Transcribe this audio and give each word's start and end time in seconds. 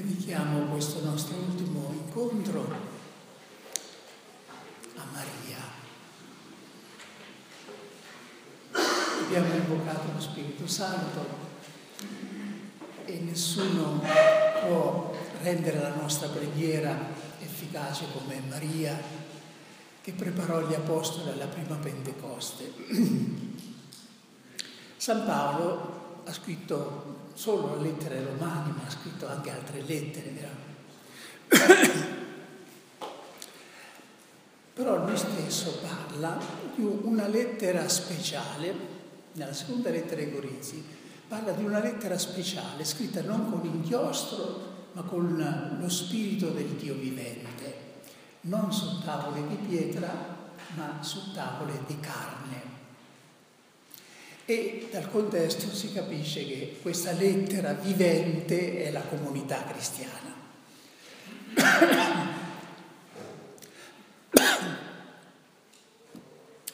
Dedichiamo 0.00 0.70
questo 0.70 1.04
nostro 1.04 1.36
ultimo 1.36 1.92
incontro 1.92 2.74
a 4.96 5.04
Maria. 5.12 5.58
Abbiamo 9.24 9.54
invocato 9.54 10.12
lo 10.14 10.20
Spirito 10.20 10.66
Santo 10.66 11.48
e 13.04 13.18
nessuno 13.18 14.02
può 14.64 15.14
rendere 15.42 15.80
la 15.80 15.94
nostra 15.94 16.28
preghiera 16.28 16.96
efficace 17.40 18.06
come 18.12 18.40
Maria 18.48 18.98
che 20.00 20.12
preparò 20.12 20.66
gli 20.66 20.74
apostoli 20.74 21.28
alla 21.28 21.46
prima 21.46 21.76
Pentecoste. 21.76 22.72
San 24.96 25.26
Paolo 25.26 26.22
ha 26.24 26.32
scritto 26.32 27.19
solo 27.40 27.76
le 27.76 27.88
lettere 27.88 28.22
romane, 28.22 28.70
ma 28.76 28.82
ha 28.86 28.90
scritto 28.90 29.26
anche 29.26 29.50
altre 29.50 29.80
lettere. 29.80 30.28
Però 34.74 35.06
lui 35.06 35.16
stesso 35.16 35.78
parla 35.80 36.38
di 36.74 36.82
una 36.82 37.26
lettera 37.28 37.88
speciale, 37.88 38.74
nella 39.32 39.54
seconda 39.54 39.88
lettera 39.88 40.20
ai 40.20 40.30
Corinzi, 40.34 40.84
parla 41.28 41.52
di 41.52 41.64
una 41.64 41.80
lettera 41.80 42.18
speciale 42.18 42.84
scritta 42.84 43.22
non 43.22 43.48
con 43.48 43.64
inchiostro, 43.64 44.88
ma 44.92 45.00
con 45.00 45.78
lo 45.80 45.88
spirito 45.88 46.50
del 46.50 46.68
Dio 46.72 46.92
vivente, 46.94 48.02
non 48.42 48.70
su 48.70 49.00
tavole 49.02 49.46
di 49.48 49.56
pietra, 49.66 50.12
ma 50.74 50.98
su 51.00 51.32
tavole 51.32 51.84
di 51.86 51.98
carne. 52.00 52.79
E 54.50 54.88
dal 54.90 55.08
contesto 55.08 55.72
si 55.72 55.92
capisce 55.92 56.44
che 56.44 56.78
questa 56.82 57.12
lettera 57.12 57.72
vivente 57.72 58.82
è 58.82 58.90
la 58.90 59.02
comunità 59.02 59.62
cristiana. 59.62 60.34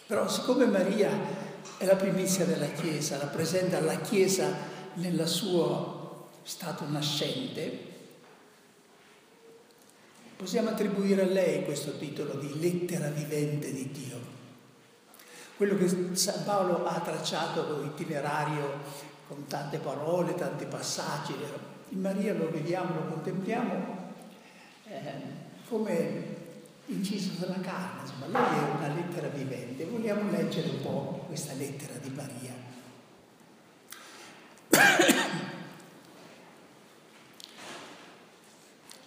Però 0.06 0.26
siccome 0.26 0.64
Maria 0.64 1.10
è 1.76 1.84
la 1.84 1.96
primizia 1.96 2.46
della 2.46 2.70
Chiesa, 2.70 3.18
rappresenta 3.18 3.78
la 3.80 4.00
Chiesa 4.00 4.56
nel 4.94 5.28
suo 5.28 6.30
stato 6.44 6.88
nascente, 6.88 7.78
possiamo 10.34 10.70
attribuire 10.70 11.20
a 11.20 11.26
lei 11.26 11.62
questo 11.66 11.98
titolo 11.98 12.36
di 12.36 12.58
lettera 12.58 13.10
vivente 13.10 13.70
di 13.70 13.90
Dio 13.90 14.35
quello 15.56 15.76
che 15.76 16.14
San 16.14 16.44
Paolo 16.44 16.86
ha 16.86 17.00
tracciato 17.00 17.80
l'itinerario 17.80 19.04
con 19.26 19.46
tante 19.46 19.78
parole, 19.78 20.34
tanti 20.34 20.66
passaggi, 20.66 21.34
in 21.90 22.00
Maria 22.00 22.34
lo 22.34 22.50
vediamo, 22.50 22.94
lo 22.94 23.06
contempliamo 23.06 24.12
eh, 24.88 25.12
come 25.68 26.34
inciso 26.86 27.32
sulla 27.32 27.60
carne, 27.60 28.02
insomma, 28.02 28.26
lei 28.26 28.58
è 28.58 28.76
una 28.76 28.88
lettera 28.94 29.28
vivente, 29.28 29.84
vogliamo 29.86 30.30
leggere 30.30 30.68
un 30.68 30.82
po' 30.82 31.24
questa 31.26 31.54
lettera 31.54 31.94
di 31.98 32.10
Maria. 32.10 32.54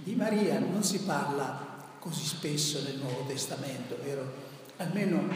Di 0.02 0.16
Maria 0.16 0.60
non 0.60 0.82
si 0.82 1.02
parla 1.02 1.94
così 2.00 2.24
spesso 2.26 2.82
nel 2.82 2.98
Nuovo 2.98 3.26
Testamento, 3.28 3.98
vero? 4.02 4.48
Almeno 4.78 5.28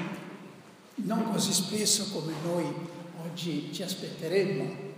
non 0.95 1.31
così 1.31 1.53
spesso 1.53 2.09
come 2.11 2.33
noi 2.43 2.65
oggi 3.23 3.73
ci 3.73 3.83
aspetteremmo. 3.83 4.91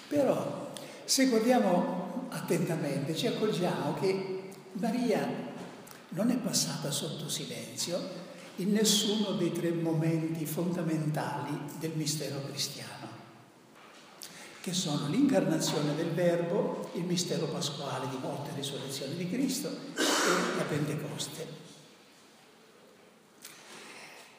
Però 0.08 0.72
se 1.04 1.26
guardiamo 1.28 2.26
attentamente 2.30 3.14
ci 3.14 3.26
accorgiamo 3.26 3.94
che 3.94 4.50
Maria 4.72 5.52
non 6.10 6.30
è 6.30 6.36
passata 6.36 6.90
sotto 6.90 7.28
silenzio 7.28 8.22
in 8.56 8.72
nessuno 8.72 9.32
dei 9.32 9.52
tre 9.52 9.72
momenti 9.72 10.46
fondamentali 10.46 11.58
del 11.78 11.92
mistero 11.94 12.40
cristiano 12.46 13.13
che 14.64 14.72
sono 14.72 15.08
l'incarnazione 15.08 15.94
del 15.94 16.12
Verbo, 16.12 16.88
il 16.94 17.04
mistero 17.04 17.44
pasquale 17.48 18.08
di 18.08 18.16
morte 18.16 18.48
e 18.48 18.54
risurrezione 18.54 19.14
di 19.14 19.28
Cristo 19.28 19.68
e 19.68 20.56
la 20.56 20.62
Pentecoste. 20.62 21.46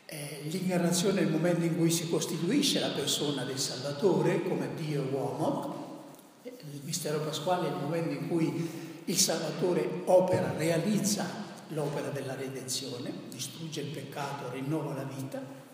Eh, 0.08 0.40
l'incarnazione 0.46 1.20
è 1.20 1.24
il 1.26 1.30
momento 1.30 1.64
in 1.64 1.78
cui 1.78 1.92
si 1.92 2.10
costituisce 2.10 2.80
la 2.80 2.90
persona 2.90 3.44
del 3.44 3.60
Salvatore 3.60 4.42
come 4.42 4.74
Dio 4.74 5.04
e 5.04 5.14
uomo, 5.14 6.06
il 6.42 6.82
mistero 6.82 7.20
pasquale 7.20 7.68
è 7.68 7.72
il 7.72 7.78
momento 7.78 8.10
in 8.10 8.28
cui 8.28 8.68
il 9.06 9.18
Salvatore 9.20 10.02
opera, 10.06 10.56
realizza 10.58 11.30
l'opera 11.68 12.10
della 12.10 12.34
redenzione, 12.34 13.14
distrugge 13.30 13.82
il 13.82 13.92
peccato, 13.92 14.50
rinnova 14.50 14.96
la 14.96 15.04
vita 15.04 15.65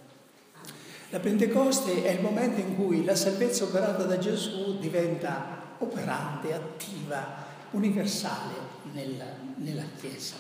la 1.12 1.20
Pentecoste 1.20 2.06
è 2.06 2.12
il 2.12 2.22
momento 2.22 2.62
in 2.62 2.76
cui 2.76 3.04
la 3.04 3.16
salvezza 3.16 3.66
operata 3.66 4.04
da 4.04 4.18
Gesù 4.18 4.80
diventa 4.80 5.76
operante, 5.80 6.54
attiva, 6.54 7.44
universale 7.72 8.54
nella, 8.94 9.26
nella 9.58 9.84
Chiesa. 10.00 10.36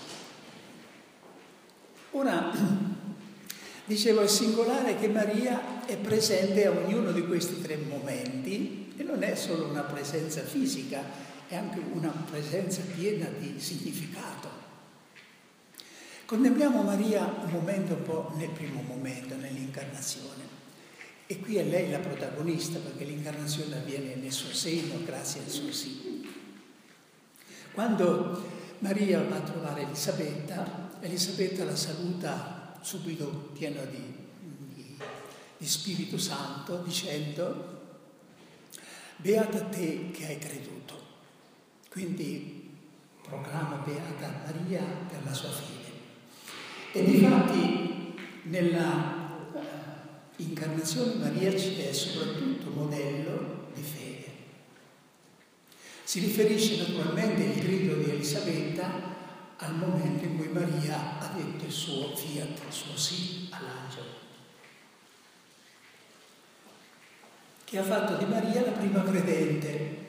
Ora, 2.11 2.51
dicevo, 3.83 4.21
è 4.21 4.27
singolare 4.27 4.95
che 4.95 5.09
Maria 5.09 5.83
è 5.85 5.97
presente 5.97 6.65
a 6.65 6.71
ognuno 6.71 7.11
di 7.11 7.25
questi 7.25 7.61
tre 7.61 7.75
momenti 7.75 8.93
e 8.95 9.03
non 9.03 9.23
è 9.23 9.35
solo 9.35 9.65
una 9.65 9.81
presenza 9.81 10.41
fisica, 10.41 11.03
è 11.49 11.55
anche 11.57 11.81
una 11.91 12.13
presenza 12.29 12.81
piena 12.95 13.27
di 13.37 13.59
significato. 13.59 14.59
Contempliamo 16.25 16.81
Maria 16.81 17.25
un 17.43 17.49
momento 17.51 17.93
un 17.93 18.03
po' 18.03 18.31
nel 18.37 18.51
primo 18.51 18.81
momento, 18.83 19.35
nell'incarnazione. 19.35 20.40
E 21.31 21.39
qui 21.39 21.55
è 21.55 21.63
lei 21.63 21.89
la 21.89 21.99
protagonista 21.99 22.77
perché 22.77 23.05
l'incarnazione 23.05 23.77
avviene 23.77 24.15
nel 24.15 24.33
suo 24.33 24.51
seno 24.53 25.01
grazie 25.05 25.39
al 25.39 25.47
suo 25.47 25.71
sì. 25.71 26.29
Quando 27.71 28.43
Maria 28.79 29.23
va 29.23 29.37
a 29.37 29.39
trovare 29.39 29.83
Elisabetta, 29.83 30.89
Elisabetta 30.99 31.63
la 31.63 31.77
saluta 31.77 32.77
subito 32.81 33.49
piena 33.53 33.81
di, 33.83 34.13
di, 34.73 34.97
di 35.57 35.65
Spirito 35.65 36.17
Santo 36.17 36.81
dicendo 36.83 37.79
Beata 39.15 39.61
te 39.61 40.11
che 40.11 40.25
hai 40.25 40.37
creduto. 40.37 40.99
Quindi 41.89 42.71
proclama 43.21 43.77
Beata 43.77 44.43
Maria 44.47 44.83
per 45.07 45.23
la 45.23 45.33
sua 45.33 45.51
fede. 45.51 45.91
E 46.91 47.05
difatti 47.05 48.15
nella 48.49 49.20
L'incarnazione 50.41 51.13
Maria 51.13 51.55
ci 51.55 51.75
è 51.75 51.93
soprattutto 51.93 52.71
modello 52.71 53.67
di 53.75 53.81
fede. 53.83 54.25
Si 56.03 56.19
riferisce 56.19 56.77
naturalmente 56.77 57.43
il 57.43 57.59
grido 57.61 57.93
di 57.95 58.09
Elisabetta 58.09 58.89
al 59.57 59.75
momento 59.75 60.25
in 60.25 60.37
cui 60.37 60.47
Maria 60.47 61.19
ha 61.19 61.31
detto 61.35 61.65
il 61.65 61.71
suo 61.71 62.15
fiat, 62.15 62.59
il 62.67 62.73
suo 62.73 62.97
sì 62.97 63.49
all'angelo, 63.51 64.09
che 67.63 67.77
ha 67.77 67.83
fatto 67.83 68.15
di 68.15 68.25
Maria 68.25 68.65
la 68.65 68.71
prima 68.71 69.03
credente. 69.03 69.99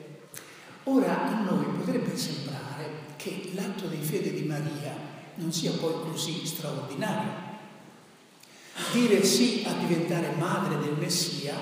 Ora 0.85 1.27
a 1.27 1.43
noi 1.43 1.77
potrebbe 1.77 2.17
sembrare 2.17 2.89
che 3.17 3.51
l'atto 3.53 3.85
di 3.85 4.03
fede 4.03 4.33
di 4.33 4.43
Maria 4.43 4.95
non 5.35 5.53
sia 5.53 5.71
poi 5.73 5.93
così 6.09 6.43
straordinario, 6.43 7.52
Dire 8.91 9.23
sì 9.23 9.63
a 9.65 9.73
diventare 9.73 10.33
madre 10.37 10.79
del 10.79 10.97
Messia 10.97 11.55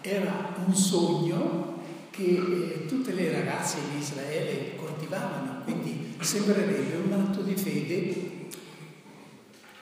era 0.00 0.54
un 0.64 0.74
sogno 0.74 1.74
che 2.10 2.22
eh, 2.22 2.86
tutte 2.86 3.12
le 3.12 3.30
ragazze 3.30 3.78
in 3.78 3.98
Israele 4.00 4.74
coltivavano, 4.76 5.62
quindi 5.64 6.14
sembrerebbe 6.20 6.96
un 6.96 7.12
atto 7.12 7.42
di 7.42 7.54
fede 7.56 8.48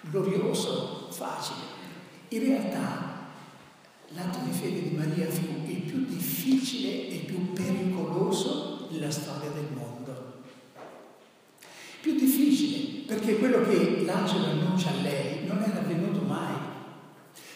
glorioso, 0.00 1.08
facile. 1.10 1.60
In 2.28 2.40
realtà 2.40 3.28
l'atto 4.08 4.38
di 4.44 4.52
fede 4.52 4.82
di 4.88 4.96
Maria 4.96 5.30
fu 5.30 5.42
il 5.66 5.80
più 5.82 6.04
difficile 6.06 7.08
e 7.08 7.16
più 7.26 7.52
pericoloso 7.52 8.88
nella 8.90 9.10
storia 9.10 9.50
del 9.50 9.68
mondo. 9.74 10.42
Più 12.00 12.14
difficile 12.14 13.04
perché 13.06 13.38
quello 13.38 13.62
che 13.62 14.02
l'angelo 14.04 14.46
annuncia 14.46 14.90
a 14.90 15.02
lei 15.02 15.46
non 15.46 15.62
era 15.62 15.78
avvenuto 15.80 16.20
mai. 16.20 16.73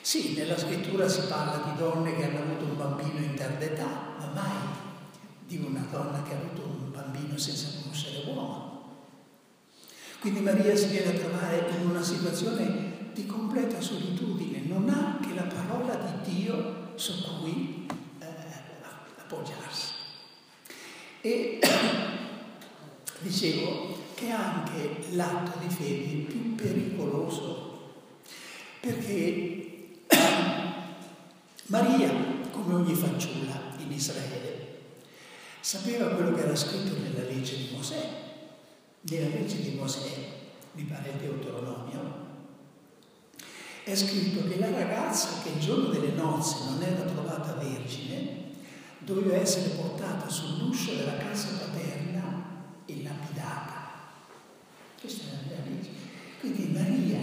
Sì, 0.09 0.33
nella 0.33 0.57
scrittura 0.57 1.07
si 1.07 1.21
parla 1.29 1.71
di 1.71 1.77
donne 1.77 2.17
che 2.17 2.25
hanno 2.25 2.39
avuto 2.39 2.65
un 2.65 2.79
bambino 2.79 3.19
in 3.19 3.35
tarda 3.35 3.63
età, 3.63 4.15
ma 4.19 4.31
mai 4.35 4.57
di 5.47 5.59
una 5.59 5.87
donna 5.91 6.23
che 6.23 6.33
ha 6.33 6.39
avuto 6.39 6.63
un 6.63 6.91
bambino 6.91 7.37
senza 7.37 7.79
conoscere 7.79 8.25
uomo. 8.27 9.03
Quindi 10.19 10.41
Maria 10.41 10.75
si 10.75 10.87
viene 10.87 11.15
a 11.15 11.19
trovare 11.19 11.69
in 11.79 11.91
una 11.91 12.03
situazione 12.03 13.11
di 13.13 13.27
completa 13.27 13.83
solitudine, 13.83 14.63
non 14.65 14.89
ha 14.89 15.19
che 15.21 15.35
la 15.35 15.43
parola 15.43 15.97
di 15.97 16.37
Dio 16.37 16.93
su 16.95 17.13
cui 17.41 17.87
eh, 18.19 18.27
appoggiarsi. 19.19 19.93
E 21.21 21.59
dicevo 23.21 23.95
che 24.15 24.31
anche 24.31 25.05
l'atto 25.11 25.59
di 25.59 25.69
fede 25.69 26.25
più 26.25 26.55
pericoloso, 26.55 27.93
perché 28.81 29.68
Maria, 31.67 32.11
come 32.51 32.75
ogni 32.75 32.95
fanciulla 32.95 33.61
in 33.79 33.93
Israele, 33.93 34.79
sapeva 35.61 36.09
quello 36.09 36.35
che 36.35 36.43
era 36.43 36.57
scritto 36.57 36.99
nella 36.99 37.29
legge 37.29 37.57
di 37.57 37.69
Mosè, 37.75 38.09
nella 39.01 39.29
legge 39.29 39.61
di 39.61 39.77
Mosè, 39.77 40.09
mi 40.73 40.83
pare 40.85 41.11
il 41.11 41.17
Deuteronomio, 41.17 42.27
è 43.85 43.97
scritto 43.97 44.47
che 44.47 44.59
la 44.59 44.71
ragazza 44.71 45.41
che 45.43 45.49
il 45.51 45.61
giorno 45.61 45.89
delle 45.89 46.13
nozze 46.13 46.65
non 46.65 46.83
era 46.83 47.03
trovata 47.03 47.55
vergine 47.55 48.45
doveva 48.99 49.37
essere 49.37 49.71
portata 49.71 50.29
sull'uscio 50.29 50.95
della 50.95 51.17
casa 51.17 51.57
paterna 51.57 52.45
e 52.85 53.03
lapidata. 53.03 53.89
Questa 55.01 55.25
è 55.25 55.55
la 55.55 55.71
legge. 55.71 55.89
Quindi 56.41 56.67
Maria 56.67 57.21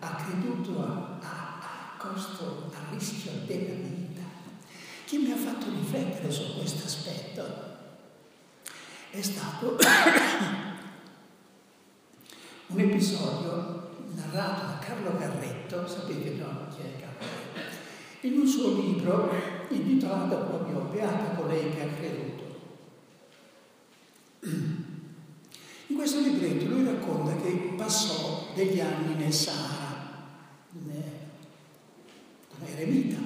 ha 0.00 0.14
creduto 0.16 0.80
a, 0.80 1.20
costo, 2.00 2.72
a 2.72 2.78
rischio 2.92 3.32
della 3.44 3.74
vita. 3.74 4.22
Chi 5.04 5.18
mi 5.18 5.32
ha 5.32 5.36
fatto 5.36 5.66
riflettere 5.68 6.30
su 6.30 6.56
questo 6.56 6.86
aspetto 6.86 7.68
è 9.10 9.20
stato 9.20 9.76
un 12.68 12.80
episodio 12.80 13.90
narrato 14.14 14.66
da 14.66 14.78
Carlo 14.80 15.18
Carretto, 15.18 15.86
sapete 15.86 16.30
no, 16.30 16.68
chi 16.74 16.80
è 16.80 16.98
Carlo 16.98 17.10
in 18.22 18.38
un 18.38 18.46
suo 18.46 18.80
libro 18.80 19.30
intitolato 19.68 20.36
proprio 20.36 20.80
Beata 20.92 21.34
colei 21.34 21.70
che 21.70 21.82
ha 21.82 21.88
creduto. 21.88 22.28
In 25.86 25.96
questo 25.96 26.20
libretto 26.20 26.66
lui 26.66 26.84
racconta 26.84 27.36
che 27.42 27.74
passò 27.76 28.52
degli 28.54 28.80
anni 28.80 29.14
nel 29.14 29.32
Sahara, 29.32 29.90
come 32.60 32.72
eremita, 32.76 33.18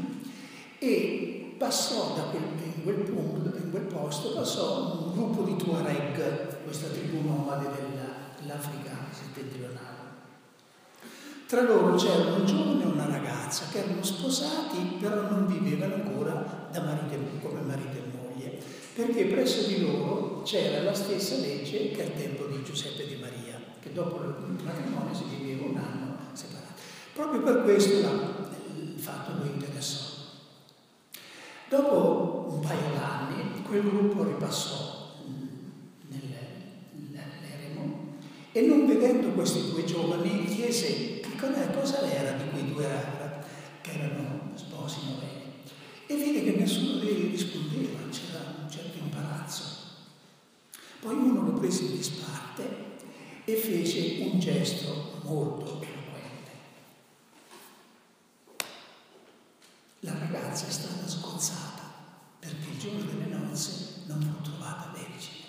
e 0.84 1.54
passò 1.56 2.14
da 2.14 2.22
quel, 2.24 2.42
in, 2.76 2.82
quel 2.82 3.10
punto, 3.10 3.56
in 3.56 3.70
quel 3.70 3.84
posto, 3.84 4.34
passò 4.34 5.06
un 5.06 5.12
gruppo 5.12 5.42
di 5.42 5.56
Tuareg, 5.56 6.62
questa 6.64 6.88
tribù 6.88 7.26
nomade 7.26 7.68
dell'Africa 8.40 8.90
settentrionale. 9.10 9.92
Tra 11.46 11.62
loro 11.62 11.94
c'era 11.94 12.34
un 12.34 12.44
giovane 12.44 12.82
e 12.82 12.86
una 12.86 13.06
ragazza 13.06 13.66
che 13.70 13.78
erano 13.78 14.02
sposati, 14.02 14.96
però 15.00 15.30
non 15.30 15.46
vivevano 15.46 15.94
ancora 15.94 16.68
marito, 16.72 17.16
come 17.40 17.60
marito 17.60 17.96
e 17.96 18.02
moglie, 18.12 18.58
perché 18.94 19.26
presso 19.26 19.66
di 19.66 19.80
loro 19.82 20.42
c'era 20.42 20.82
la 20.82 20.94
stessa 20.94 21.36
legge 21.36 21.90
che 21.90 22.02
al 22.02 22.14
tempo 22.14 22.46
di 22.46 22.62
Giuseppe 22.62 23.06
di 23.06 23.16
Maria, 23.16 23.60
che 23.80 23.92
dopo 23.92 24.22
il 24.22 24.62
matrimonio 24.62 25.14
si 25.14 25.24
viveva 25.36 25.66
un 25.66 25.76
anno 25.76 26.16
separati. 26.32 26.82
Proprio 27.14 27.42
per 27.42 27.62
questo 27.62 27.92
il 27.92 28.98
fatto 28.98 29.32
lo 29.38 29.44
interessò. 29.44 30.03
Dopo 31.74 32.54
un 32.54 32.60
paio 32.60 32.94
d'anni 32.94 33.62
quel 33.66 33.82
gruppo 33.82 34.22
ripassò 34.22 34.94
E 38.52 38.60
non 38.60 38.86
vedendo 38.86 39.30
questi 39.30 39.72
due 39.72 39.82
giovani 39.84 40.44
chiese 40.44 41.18
che 41.18 41.34
cosa 41.74 42.08
era 42.08 42.36
di 42.36 42.50
quei 42.50 42.72
due 42.72 42.86
che 43.80 43.90
erano 43.90 44.52
sposi 44.54 44.98
noveni. 45.06 45.42
E 46.06 46.14
vide 46.14 46.44
che 46.44 46.56
nessuno 46.60 47.00
di 47.00 47.12
loro 47.12 47.30
rispondeva, 47.30 47.98
c'era 48.08 48.54
un 48.62 48.70
certo 48.70 48.96
imbarazzo. 48.96 49.64
Poi 51.00 51.16
uno 51.16 51.42
lo 51.42 51.52
prese 51.54 51.86
in 51.86 51.96
disparte 51.96 52.62
e 53.44 53.56
fece 53.56 54.22
un 54.22 54.38
gesto 54.38 55.18
molto 55.24 55.83
La 60.04 60.12
ragazza 60.18 60.66
è 60.66 60.70
stata 60.70 61.08
sgozzata 61.08 61.80
perché 62.38 62.70
il 62.72 62.78
giorno 62.78 63.04
delle 63.04 63.34
nozze 63.34 64.02
non 64.04 64.20
fu 64.20 64.42
trovata 64.42 64.92
vergine. 64.92 65.46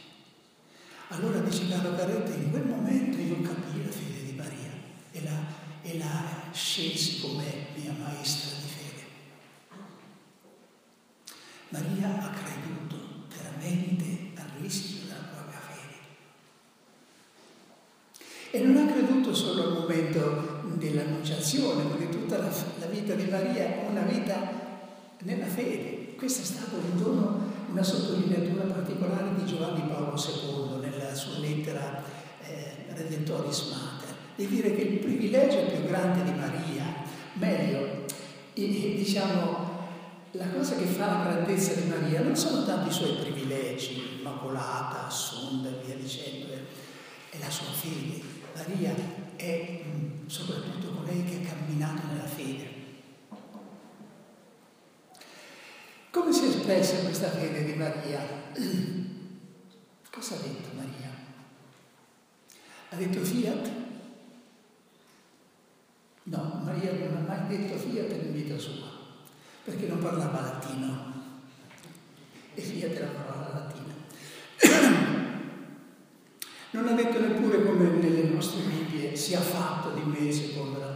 Allora 1.10 1.40
dice 1.40 1.68
Carlo 1.68 1.94
Carretta, 1.94 2.34
in 2.34 2.52
quel 2.52 2.66
momento 2.66 3.18
io 3.18 3.42
capii 3.42 3.84
la 3.84 3.92
fede 3.92 4.24
di 4.24 4.32
Maria 4.32 4.72
e 5.12 5.24
la, 5.24 5.38
e 5.82 5.98
la 5.98 6.52
scesi 6.54 7.20
come 7.20 7.68
mia 7.76 7.92
maestra 8.00 8.58
di 8.58 8.68
fede. 8.68 9.04
Maria 11.70 12.22
ha 12.22 12.30
creduto 12.30 13.28
veramente 13.28 14.32
al 14.36 14.48
rischio 14.62 15.00
della 15.02 15.20
propria 15.34 15.60
fede. 15.60 15.98
E 18.52 18.60
non 18.64 18.78
ha 18.88 18.90
creduto 18.90 19.36
solo 19.36 19.64
al 19.64 19.74
momento 19.74 20.62
dell'annunciazione, 20.78 21.84
perché 21.84 22.05
tutta 22.26 22.40
la, 22.40 22.50
la 22.80 22.86
vita 22.88 23.14
di 23.14 23.30
Maria 23.30 23.86
una 23.88 24.02
vita 24.02 24.36
nella 25.20 25.46
fede. 25.46 26.16
Questo 26.16 26.42
è 26.42 26.46
stato 26.46 26.76
un 26.78 26.98
dono 26.98 27.54
una 27.70 27.84
sottolineatura 27.84 28.64
particolare 28.64 29.36
di 29.36 29.46
Giovanni 29.46 29.82
Paolo 29.82 30.16
II 30.16 30.80
nella 30.80 31.14
sua 31.14 31.40
lettera 31.40 32.02
eh, 32.42 32.94
Redentoris 32.94 33.70
Mater, 33.70 34.16
di 34.36 34.48
dire 34.48 34.74
che 34.76 34.82
il 34.82 35.00
privilegio 35.00 35.66
più 35.66 35.84
grande 35.86 36.24
di 36.24 36.38
Maria, 36.38 36.84
meglio, 37.34 38.06
diciamo, 38.54 39.74
la 40.32 40.48
cosa 40.50 40.78
che 40.78 40.86
fa 40.86 41.06
la 41.06 41.24
grandezza 41.24 41.74
di 41.74 41.90
Maria 41.90 42.22
non 42.22 42.36
sono 42.36 42.66
tanto 42.66 42.90
i 42.90 42.94
suoi 42.94 43.18
privilegi, 43.18 44.20
immacolata, 44.20 45.08
assunta 45.08 45.68
e 45.68 45.86
via 45.86 45.96
dicendo, 45.96 46.54
è 47.30 47.38
la 47.38 47.50
sua 47.50 47.72
fede. 47.74 48.22
Maria 48.56 48.96
è 49.36 49.82
soprattutto 50.28 50.92
colei 50.92 51.24
che 51.24 51.42
ha 51.42 51.54
camminato 51.54 52.08
nella 52.08 52.28
fede 52.28 52.76
Come 56.16 56.32
si 56.32 56.46
è 56.46 56.48
espressa 56.48 57.04
questa 57.04 57.30
fede 57.30 57.66
di 57.66 57.74
Maria? 57.74 58.22
Cosa 60.10 60.36
ha 60.36 60.38
detto 60.38 60.70
Maria? 60.74 61.12
Ha 62.88 62.96
detto 62.96 63.20
fiat? 63.20 63.72
No, 66.24 66.62
Maria 66.64 66.94
non 66.94 67.18
ha 67.18 67.20
mai 67.20 67.48
detto 67.48 67.78
fiat 67.78 68.12
in 68.12 68.32
vita 68.32 68.58
sua, 68.58 68.88
perché 69.66 69.88
non 69.88 70.00
parlava 70.00 70.40
latino. 70.40 71.14
E 72.54 72.62
fiat 72.62 72.94
è 72.94 73.00
la 73.02 73.08
parola 73.08 73.50
latina. 73.54 75.14
Non 76.76 76.88
ha 76.90 76.92
detto 76.92 77.20
neppure 77.20 77.64
come 77.64 77.90
nelle 77.90 78.24
nostre 78.30 78.62
Bibbie 78.62 79.16
sia 79.16 79.40
fatto 79.40 79.92
di 79.92 80.04
me 80.04 80.32
secondo 80.32 80.80
la 80.80 80.96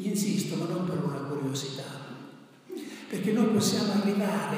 Insisto, 0.00 0.54
ma 0.54 0.66
non 0.66 0.86
per 0.86 1.02
una 1.02 1.18
curiosità, 1.18 1.82
perché 3.08 3.32
noi 3.32 3.46
possiamo 3.46 3.94
arrivare 3.94 4.56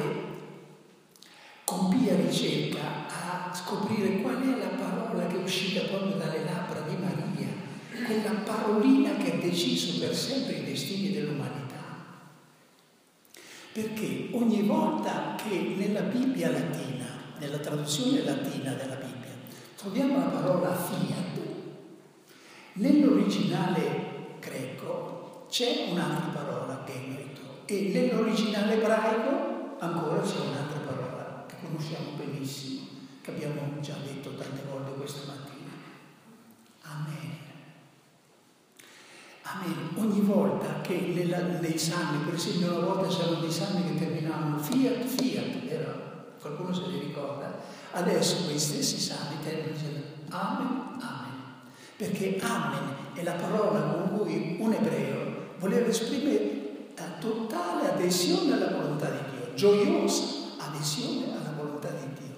con 1.65 1.89
pia 1.89 2.15
ricerca 2.15 3.07
a 3.09 3.55
scoprire 3.55 4.21
qual 4.21 4.39
è 4.43 4.59
la 4.59 4.77
parola 4.77 5.27
che 5.29 5.37
è 5.37 5.43
uscita 5.43 5.89
proprio 5.89 6.17
dalle 6.17 6.45
labbra 6.45 6.81
di 6.83 6.95
Maria, 6.95 7.49
quella 8.05 8.33
parolina 8.45 9.17
che 9.17 9.33
ha 9.33 9.37
deciso 9.37 9.99
per 9.99 10.15
sempre 10.15 10.57
i 10.57 10.65
destini 10.65 11.11
dell'umanità. 11.13 11.79
Perché 13.73 14.29
ogni 14.33 14.61
volta 14.63 15.37
che 15.37 15.75
nella 15.79 16.03
Bibbia 16.03 16.51
latina, 16.51 17.00
nella 17.41 17.59
traduzione 17.59 18.23
latina 18.23 18.73
della 18.75 18.97
Bibbia, 18.97 19.33
troviamo 19.75 20.19
la 20.19 20.25
parola 20.27 20.75
fiat, 20.75 21.39
nell'originale 22.75 24.37
greco 24.39 25.47
c'è 25.49 25.89
un'altra 25.91 26.43
parola, 26.43 26.85
Gemerito, 26.87 27.63
e 27.65 27.91
nell'originale 27.93 28.75
ebraico 28.75 29.77
ancora 29.79 30.21
c'è 30.21 30.39
un'altra 30.39 30.81
parola 30.81 31.45
che 31.49 31.55
conosciamo 31.63 32.11
benissimo, 32.17 32.89
che 33.23 33.31
abbiamo 33.31 33.81
già 33.81 33.95
detto 34.05 34.35
tante 34.35 34.63
volte 34.71 34.93
questa 34.93 35.33
mattina. 35.33 35.71
Amen. 36.83 37.39
Amen. 39.43 39.89
Ogni 39.97 40.21
volta 40.21 40.83
che 40.83 41.13
nella, 41.15 41.39
nei 41.59 41.79
salmi, 41.79 42.25
per 42.25 42.35
esempio 42.35 42.77
una 42.77 42.87
volta 42.87 43.09
c'erano 43.09 43.41
dei 43.41 43.51
salmi 43.51 43.85
che 43.85 44.05
terminavano 44.05 44.59
fiat, 44.59 45.05
fiat, 45.05 45.65
vero? 45.65 46.10
Qualcuno 46.41 46.73
se 46.73 46.87
li 46.87 46.99
ricorda? 47.01 47.59
Adesso 47.93 48.45
quei 48.45 48.59
stessi 48.59 48.99
salmi 48.99 49.43
terminano 49.43 50.19
Amen, 50.31 51.01
Amen. 51.01 51.43
Perché 51.97 52.39
Amen 52.41 52.95
è 53.15 53.23
la 53.23 53.33
parola 53.33 53.81
con 53.81 54.19
cui 54.19 54.57
un 54.59 54.73
ebreo 54.73 55.55
voleva 55.59 55.89
esprimere 55.89 56.93
la 56.97 57.19
totale 57.19 57.93
adesione 57.93 58.55
alla 58.55 58.71
volontà 58.71 59.11
di 59.11 59.37
Dio, 59.37 59.55
gioiosa 59.55 60.23
adesione 60.59 61.37
alla 61.37 61.53
volontà 61.57 61.89
di 61.89 62.07
Dio. 62.19 62.37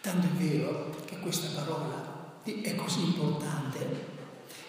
Tanto 0.00 0.26
è 0.26 0.30
vero 0.30 0.94
che 1.04 1.18
questa 1.20 1.60
parola 1.60 2.40
è 2.42 2.74
così 2.74 3.04
importante 3.04 4.10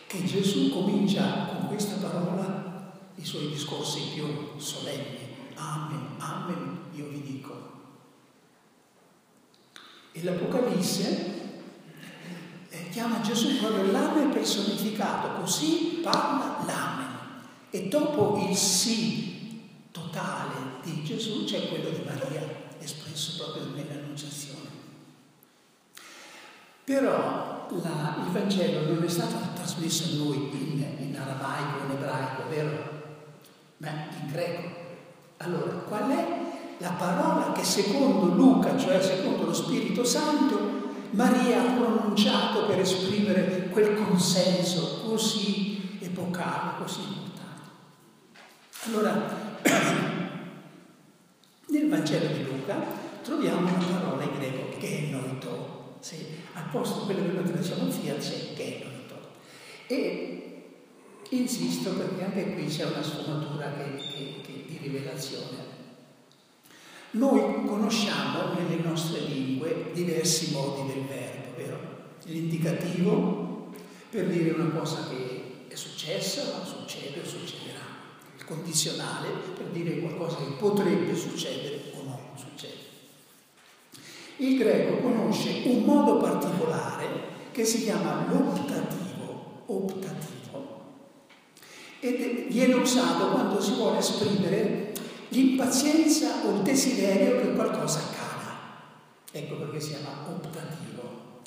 che 0.05 0.23
Gesù 0.25 0.71
comincia 0.71 1.45
con 1.45 1.67
questa 1.67 1.95
parola 1.95 2.91
i 3.15 3.25
suoi 3.25 3.47
discorsi 3.47 4.11
più 4.13 4.59
solenni. 4.59 5.32
Amen, 5.55 6.15
amen, 6.17 6.77
io 6.93 7.07
vi 7.07 7.21
dico. 7.21 7.71
E 10.11 10.23
l'Apocalisse 10.23 11.41
eh, 12.69 12.89
chiama 12.89 13.21
Gesù 13.21 13.57
proprio 13.59 13.91
l'amen 13.91 14.31
personificato, 14.31 15.41
così 15.41 15.99
parla 16.01 16.63
l'amen. 16.65 17.11
E 17.69 17.87
dopo 17.87 18.47
il 18.47 18.55
sì 18.55 19.61
totale 19.91 20.81
di 20.83 21.03
Gesù 21.03 21.45
c'è 21.45 21.69
quello 21.69 21.89
di 21.89 22.03
Maria, 22.03 22.41
espresso 22.79 23.43
proprio 23.43 23.73
nell'annunciazione. 23.73 24.69
Però 26.83 27.67
la, 27.81 28.15
il 28.25 28.31
Vangelo 28.31 28.93
non 28.93 29.03
è 29.03 29.07
stato 29.07 29.37
trasmesso 29.55 30.03
a 30.03 30.23
noi 30.23 30.49
in, 30.51 30.85
in 30.99 31.17
aramaico, 31.17 31.85
in 31.85 31.91
ebraico, 31.91 32.49
vero? 32.49 32.91
Ma 33.77 33.89
in 33.89 34.31
greco. 34.31 34.82
Allora, 35.37 35.73
qual 35.87 36.09
è 36.09 36.27
la 36.77 36.91
parola 36.91 37.51
che 37.53 37.63
secondo 37.63 38.33
Luca, 38.33 38.77
cioè 38.77 39.01
secondo 39.01 39.45
lo 39.45 39.53
Spirito 39.53 40.03
Santo, 40.03 40.81
Maria 41.11 41.61
ha 41.61 41.75
pronunciato 41.75 42.65
per 42.65 42.79
esprimere 42.79 43.69
quel 43.69 43.95
consenso 43.95 45.03
così 45.07 45.97
epocale, 45.99 46.81
così 46.81 47.01
importante. 47.01 47.69
Allora, 48.85 49.61
nel 51.67 51.89
Vangelo 51.89 52.33
di 52.33 52.43
Luca 52.43 52.75
troviamo 53.21 53.59
una 53.59 53.85
parola 53.85 54.23
in 54.23 54.39
greco 54.39 54.77
che 54.77 54.97
è 54.97 55.01
noito, 55.11 55.97
sì, 55.99 56.25
al 56.53 56.69
posto 56.71 56.99
di 56.99 57.13
quello 57.13 57.27
che 57.27 57.31
noi 57.31 57.43
traduciamo 57.43 57.89
fiat 57.89 58.17
c'è 58.17 58.53
che 58.55 58.79
è 58.79 58.83
noito. 58.83 58.91
E 59.87 60.43
insisto 61.29 61.91
perché 61.91 62.23
anche 62.23 62.53
qui 62.53 62.65
c'è 62.65 62.85
una 62.85 63.01
sfumatura 63.01 63.71
che, 63.73 64.41
che, 64.42 64.42
rivelazione. 64.83 65.71
Noi 67.11 67.65
conosciamo 67.65 68.53
nelle 68.53 68.81
nostre 68.81 69.19
lingue 69.21 69.91
diversi 69.93 70.51
modi 70.51 70.93
del 70.93 71.03
verbo, 71.05 71.55
vero? 71.55 71.79
L'indicativo 72.25 73.71
per 74.09 74.27
dire 74.27 74.51
una 74.51 74.69
cosa 74.69 75.07
che 75.09 75.65
è 75.67 75.75
successa, 75.75 76.63
succede 76.63 77.21
o 77.21 77.25
succederà. 77.25 77.81
Il 78.37 78.45
condizionale 78.45 79.29
per 79.55 79.65
dire 79.67 79.99
qualcosa 79.99 80.37
che 80.37 80.51
potrebbe 80.59 81.15
succedere 81.15 81.81
o 81.95 82.03
non 82.03 82.19
succede. 82.35 82.91
Il 84.37 84.57
greco 84.57 84.97
conosce 84.97 85.61
un 85.65 85.83
modo 85.83 86.17
particolare 86.17 87.05
che 87.51 87.65
si 87.65 87.83
chiama 87.83 88.27
l'optativo, 88.29 89.63
optativo, 89.65 90.72
ed 92.03 92.47
viene 92.47 92.73
usato 92.73 93.29
quando 93.29 93.61
si 93.61 93.75
vuole 93.75 93.99
esprimere 93.99 94.93
l'impazienza 95.29 96.45
o 96.45 96.57
il 96.57 96.61
desiderio 96.61 97.39
che 97.39 97.53
qualcosa 97.53 97.99
accada. 97.99 98.55
Ecco 99.31 99.55
perché 99.55 99.79
si 99.79 99.89
chiama 99.89 100.27
optativo. 100.27 101.41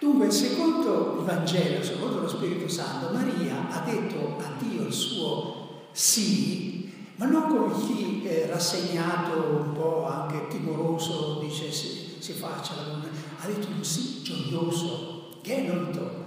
Dunque, 0.00 0.30
secondo 0.30 1.16
il 1.18 1.24
Vangelo, 1.24 1.84
secondo 1.84 2.20
lo 2.20 2.28
Spirito 2.28 2.68
Santo, 2.68 3.12
Maria 3.12 3.68
ha 3.68 3.80
detto 3.80 4.36
a 4.38 4.50
Dio 4.58 4.86
il 4.86 4.92
suo 4.92 5.66
sì, 5.92 6.92
ma 7.16 7.26
non 7.26 7.48
come 7.48 7.74
chi 7.84 8.24
è 8.24 8.46
rassegnato, 8.48 9.62
un 9.62 9.72
po' 9.72 10.06
anche 10.06 10.46
timoroso, 10.48 11.40
dice 11.40 11.72
si, 11.72 12.14
si 12.18 12.32
faccia 12.32 12.76
la 12.76 12.82
donna, 12.82 13.08
ha 13.40 13.46
detto 13.46 13.66
un 13.66 13.84
sì 13.84 14.22
gioioso, 14.22 15.40
che 15.42 15.56
è 15.56 15.66
venuto. 15.66 16.26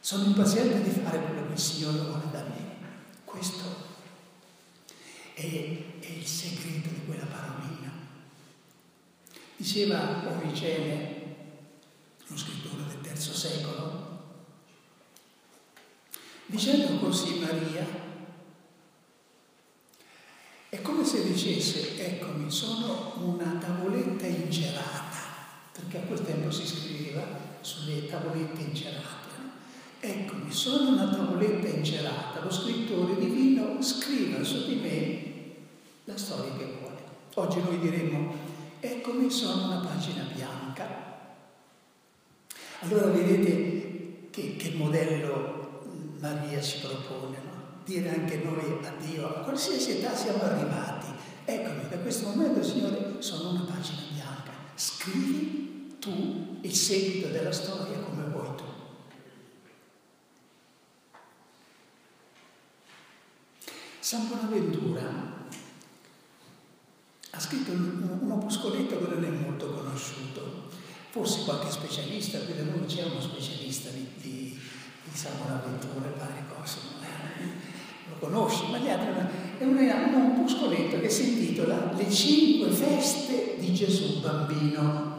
Sono 0.00 0.24
impaziente 0.24 0.82
di 0.82 0.90
fare 0.90 1.20
quello 1.20 1.46
che 1.46 1.52
il 1.52 1.58
Signore 1.58 1.98
vuole 1.98 2.22
da 2.30 2.42
me. 2.44 2.67
Questo 3.28 3.64
è, 5.34 5.40
è 5.42 6.06
il 6.06 6.26
segreto 6.26 6.88
di 6.88 7.04
quella 7.04 7.26
parolina. 7.26 7.92
Diceva 9.54 10.26
Origene, 10.26 11.36
uno 12.26 12.38
scrittore 12.38 12.84
del 12.86 13.00
terzo 13.02 13.34
secolo, 13.34 14.18
dicendo 16.46 16.98
così 16.98 17.38
Maria, 17.38 17.86
è 20.70 20.80
come 20.80 21.04
se 21.04 21.30
dicesse, 21.30 21.98
eccomi, 21.98 22.50
sono 22.50 23.12
una 23.18 23.58
tavoletta 23.58 24.26
incerata, 24.26 25.18
perché 25.72 25.98
a 25.98 26.02
quel 26.02 26.24
tempo 26.24 26.50
si 26.50 26.66
scriveva 26.66 27.24
sulle 27.60 28.06
tavolette 28.06 28.62
incerate. 28.62 29.17
Eccomi, 30.00 30.52
sono 30.52 30.90
una 30.90 31.08
tavoletta 31.08 31.66
incerata, 31.66 32.40
lo 32.40 32.50
scrittore 32.50 33.16
divino 33.18 33.82
scrive 33.82 34.44
su 34.44 34.66
di 34.66 34.76
me 34.76 35.26
la 36.04 36.16
storia 36.16 36.52
che 36.56 36.76
vuole. 36.78 36.96
Oggi 37.34 37.60
noi 37.60 37.80
diremmo, 37.80 38.32
eccomi 38.78 39.28
sono 39.30 39.64
una 39.64 39.86
pagina 39.86 40.24
bianca. 40.32 40.86
Allora 42.80 43.06
vedete 43.06 44.28
che, 44.30 44.56
che 44.56 44.70
modello 44.76 45.82
Maria 46.20 46.60
ci 46.60 46.78
propone, 46.78 47.36
no? 47.44 47.82
dire 47.84 48.08
anche 48.10 48.40
noi 48.44 48.78
a 48.84 48.92
Dio, 49.04 49.26
a 49.26 49.40
qualsiasi 49.40 49.98
età 49.98 50.14
siamo 50.14 50.42
arrivati. 50.42 51.06
Eccomi, 51.44 51.88
da 51.88 51.96
questo 51.98 52.28
momento, 52.28 52.62
Signore, 52.62 53.16
sono 53.18 53.50
una 53.50 53.62
pagina 53.62 54.02
bianca. 54.12 54.52
Scrivi 54.74 55.96
tu 55.98 56.58
il 56.60 56.74
seguito 56.74 57.28
della 57.28 57.52
storia 57.52 57.98
come 57.98 58.24
vuoi 58.30 58.54
tu. 58.56 58.64
San 63.98 64.27
Bonaventura 64.38 65.26
ha 67.30 67.40
scritto 67.40 67.72
un, 67.72 68.18
un 68.20 68.30
opuscoletto 68.30 68.98
che 68.98 69.14
non 69.14 69.24
è 69.24 69.28
molto 69.28 69.70
conosciuto, 69.72 70.68
forse 71.10 71.44
qualche 71.44 71.70
specialista, 71.70 72.38
qui 72.40 72.54
da 72.54 72.62
c'è 72.86 73.04
uno 73.04 73.20
specialista 73.20 73.90
di, 73.90 74.06
di, 74.20 74.58
di 75.04 75.16
San 75.16 75.32
Bonaventura 75.42 76.06
e 76.06 76.18
varie 76.18 76.44
cose, 76.56 76.78
lo 78.08 78.14
conosci, 78.18 78.70
ma 78.70 78.78
gli 78.78 78.88
altri 78.88 79.12
è 79.58 79.64
un, 79.64 79.76
un 79.76 80.38
opuscoletto 80.38 81.00
che 81.00 81.10
si 81.10 81.28
intitola 81.30 81.92
Le 81.96 82.10
cinque 82.10 82.70
feste 82.70 83.56
di 83.58 83.74
Gesù 83.74 84.20
bambino. 84.20 85.16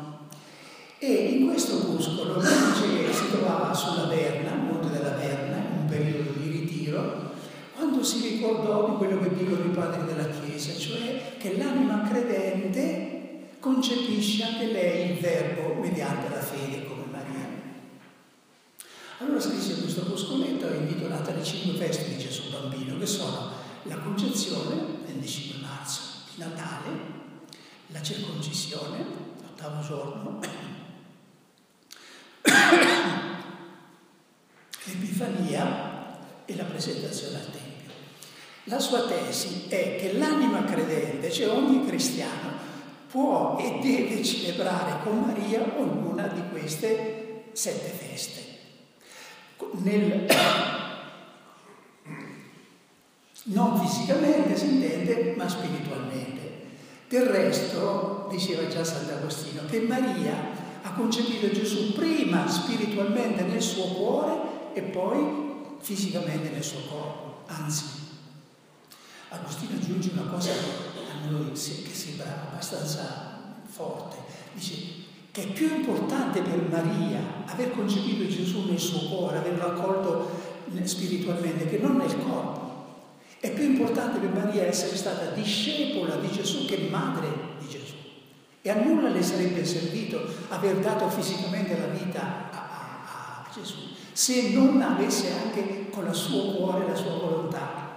E 1.01 1.13
in 1.13 1.47
questo 1.47 1.77
opuscolo 1.77 2.41
si 2.41 3.29
trovava 3.31 3.73
sulla 3.73 4.07
Verna, 4.07 4.53
Monte 4.55 4.89
della 4.89 5.11
Verna, 5.11 5.48
quando 7.99 8.03
si 8.03 8.29
ricordò 8.29 8.89
di 8.89 8.95
quello 8.95 9.19
che 9.19 9.35
dicono 9.35 9.65
i 9.65 9.75
padri 9.75 10.05
della 10.05 10.29
Chiesa, 10.29 10.77
cioè 10.77 11.35
che 11.37 11.57
l'anima 11.57 12.07
credente 12.07 13.49
concepisce 13.59 14.43
anche 14.43 14.67
lei 14.67 15.11
il 15.11 15.17
verbo 15.17 15.73
mediante 15.73 16.29
la 16.29 16.41
fede 16.41 16.85
come 16.85 17.03
Maria. 17.11 17.45
Allora 19.17 19.41
scrisse 19.41 19.81
questo 19.81 20.03
boscoletto 20.03 20.71
intitolato 20.73 21.31
Le 21.31 21.43
cinque 21.43 21.73
feste 21.77 22.07
di 22.07 22.17
Gesù 22.17 22.49
bambino, 22.49 22.97
che 22.97 23.05
sono 23.05 23.51
la 23.83 23.97
concezione, 23.97 24.75
il 25.13 25.27
5 25.27 25.59
marzo, 25.61 26.01
il 26.35 26.43
Natale, 26.45 26.89
la 27.87 28.01
circoncisione, 28.01 29.05
l'ottavo 29.41 29.85
giorno, 29.85 30.39
l'Epifania 34.85 36.17
e 36.45 36.55
la 36.55 36.63
presentazione 36.63 37.35
al 37.35 37.51
Tempio. 37.51 37.68
La 38.69 38.79
sua 38.79 39.01
tesi 39.07 39.65
è 39.67 39.95
che 39.99 40.13
l'anima 40.13 40.63
credente, 40.63 41.31
cioè 41.31 41.49
ogni 41.49 41.88
cristiano, 41.88 42.51
può 43.09 43.57
e 43.59 43.79
deve 43.81 44.23
celebrare 44.23 45.01
con 45.01 45.21
Maria 45.21 45.65
ognuna 45.75 46.27
di 46.27 46.41
queste 46.51 47.45
sette 47.51 47.89
feste. 47.89 48.41
Nel, 49.71 50.27
non 53.45 53.79
fisicamente 53.79 54.55
si 54.55 54.65
intende, 54.65 55.33
ma 55.35 55.49
spiritualmente. 55.49 56.38
Del 57.09 57.25
resto, 57.25 58.27
diceva 58.29 58.67
già 58.67 58.83
Sant'Agostino, 58.83 59.63
che 59.67 59.79
Maria 59.79 60.35
ha 60.83 60.91
concepito 60.91 61.51
Gesù 61.51 61.93
prima 61.93 62.47
spiritualmente 62.47 63.41
nel 63.41 63.63
suo 63.63 63.85
cuore 63.85 64.38
e 64.73 64.81
poi 64.83 65.77
fisicamente 65.79 66.49
nel 66.49 66.63
suo 66.63 66.81
corpo. 66.88 67.41
Anzi, 67.47 67.98
Agostino 69.31 69.77
aggiunge 69.79 70.09
una 70.13 70.31
cosa 70.31 70.51
a 70.51 71.29
noi 71.29 71.51
che 71.51 71.93
sembra 71.93 72.48
abbastanza 72.50 73.38
forte. 73.63 74.17
Dice 74.53 75.07
che 75.31 75.43
è 75.43 75.48
più 75.48 75.67
importante 75.75 76.41
per 76.41 76.59
Maria 76.67 77.19
aver 77.45 77.71
concepito 77.71 78.27
Gesù 78.27 78.65
nel 78.65 78.79
suo 78.79 79.07
cuore, 79.07 79.38
averlo 79.38 79.67
accolto 79.67 80.31
spiritualmente, 80.83 81.67
che 81.67 81.77
non 81.77 81.98
nel 81.98 82.17
corpo. 82.17 82.67
È 83.39 83.51
più 83.51 83.65
importante 83.65 84.17
per 84.17 84.31
Maria 84.31 84.65
essere 84.65 84.98
stata 84.98 85.29
discepola 85.29 86.15
di 86.15 86.31
Gesù 86.31 86.65
che 86.65 86.88
madre 86.89 87.27
di 87.59 87.67
Gesù. 87.67 87.93
E 88.62 88.69
a 88.71 88.81
nulla 88.83 89.09
le 89.09 89.21
sarebbe 89.21 89.63
servito 89.63 90.21
aver 90.50 90.77
dato 90.77 91.07
fisicamente 91.07 91.77
la 91.77 91.88
vita 91.88 92.50
a, 92.51 92.57
a, 92.57 93.43
a 93.45 93.50
Gesù, 93.53 93.77
se 94.12 94.50
non 94.50 94.81
avesse 94.81 95.31
anche 95.31 95.89
con 95.91 96.07
il 96.07 96.15
suo 96.15 96.55
cuore 96.55 96.88
la 96.88 96.95
sua 96.95 97.12
volontà 97.12 97.88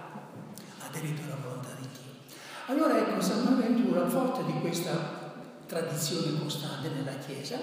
aderito 1.03 1.21
alla 1.25 1.41
volontà 1.43 1.69
di 1.79 1.87
Dio. 1.87 2.33
Allora 2.67 2.97
ecco, 2.97 3.21
San 3.21 3.43
Bonaventura, 3.43 4.07
forte 4.07 4.45
di 4.45 4.59
questa 4.59 5.33
tradizione 5.65 6.39
costante 6.39 6.89
nella 6.89 7.17
Chiesa, 7.17 7.59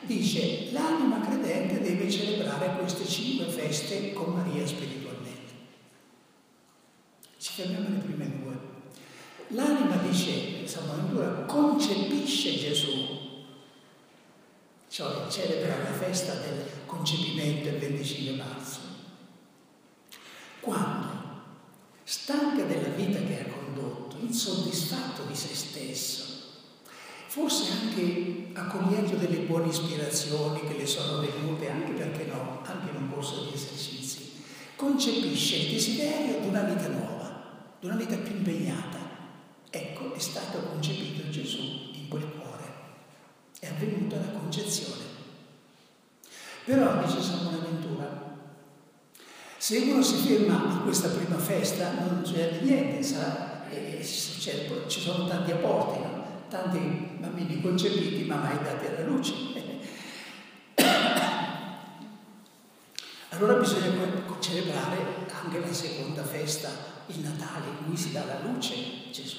dice 0.00 0.72
l'anima 0.72 1.20
credente 1.20 1.80
deve 1.80 2.10
celebrare 2.10 2.76
queste 2.78 3.06
cinque 3.06 3.46
feste 3.46 4.12
con 4.12 4.34
Maria 4.34 4.66
spiritualmente. 4.66 5.18
Ci 7.38 7.52
fermiamo 7.52 7.86
alle 7.86 7.98
prime 7.98 8.38
due. 8.42 8.68
L'anima, 9.48 9.96
dice 9.96 10.66
San 10.66 10.86
Bonaventura, 10.86 11.44
concepisce 11.44 12.56
Gesù, 12.56 13.18
cioè 14.88 15.28
celebra 15.28 15.78
la 15.78 15.92
festa 15.92 16.34
del 16.34 16.66
concepimento 16.86 17.68
il 17.68 17.78
25 17.78 18.36
marzo. 18.36 18.78
Quando, 20.60 21.20
stanca 22.10 22.64
della 22.64 22.88
vita 22.88 23.20
che 23.20 23.40
ha 23.40 23.52
condotto, 23.52 24.16
insoddisfatto 24.30 25.24
di 25.24 25.34
se 25.34 25.54
stesso, 25.54 26.24
forse 27.26 27.72
anche 27.72 28.50
accogliendo 28.52 29.16
delle 29.16 29.40
buone 29.40 29.68
ispirazioni 29.68 30.60
che 30.60 30.76
le 30.76 30.86
sono 30.86 31.20
venute, 31.20 31.68
anche 31.68 31.92
perché 31.92 32.24
no, 32.26 32.60
anche 32.64 32.90
in 32.90 33.02
un 33.02 33.12
corso 33.12 33.44
di 33.44 33.54
esercizi, 33.54 34.42
concepisce 34.76 35.56
il 35.56 35.72
desiderio 35.72 36.40
di 36.40 36.48
una 36.48 36.62
vita 36.62 36.88
nuova, 36.88 37.74
di 37.80 37.86
una 37.86 37.96
vita 37.96 38.16
più 38.16 38.36
impegnata. 38.36 38.98
Ecco, 39.68 40.14
è 40.14 40.18
stato 40.18 40.58
concepito 40.60 41.28
Gesù 41.28 41.60
in 41.92 42.08
quel 42.08 42.26
cuore, 42.30 42.72
è 43.58 43.66
avvenuta 43.66 44.16
la 44.16 44.38
concezione. 44.38 45.08
Però, 46.64 47.04
dice 47.04 47.20
San 47.20 47.44
Bonaventura, 47.44 48.38
se 49.56 49.78
uno 49.78 50.02
si 50.02 50.16
ferma 50.16 50.72
a 50.72 50.78
questa 50.78 51.08
prima 51.08 51.38
festa 51.38 51.92
non 51.92 52.22
c'è 52.22 52.60
niente, 52.62 53.02
sa, 54.02 54.86
ci 54.86 55.00
sono 55.00 55.26
tanti 55.26 55.52
apporti, 55.52 55.98
no? 56.00 56.24
tanti 56.48 56.78
bambini 57.18 57.60
concepiti 57.60 58.24
ma 58.24 58.36
mai 58.36 58.58
dati 58.62 58.86
alla 58.86 59.04
luce. 59.06 59.34
Allora 63.32 63.54
bisogna 63.54 63.90
celebrare 64.40 65.28
anche 65.42 65.60
la 65.60 65.72
seconda 65.72 66.24
festa, 66.24 66.68
il 67.06 67.20
Natale, 67.20 67.66
in 67.78 67.86
cui 67.86 67.96
si 67.96 68.12
dà 68.12 68.24
la 68.24 68.40
luce 68.44 68.74
Gesù. 69.12 69.36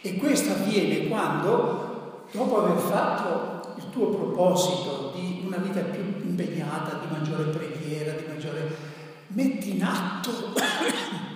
E 0.00 0.16
questo 0.16 0.52
avviene 0.52 1.08
quando, 1.08 2.26
dopo 2.30 2.64
aver 2.64 2.78
fatto 2.78 3.74
il 3.78 3.90
tuo 3.90 4.08
proposito 4.08 5.12
di 5.16 5.42
una 5.46 5.56
vita 5.56 5.80
più 5.80 6.02
impegnata, 6.02 6.98
di 6.98 7.06
maggiore 7.10 7.44
preghiera, 7.44 8.12
di 8.12 8.26
maggiore... 8.26 8.76
metti 9.28 9.76
in 9.76 9.82
atto 9.82 10.52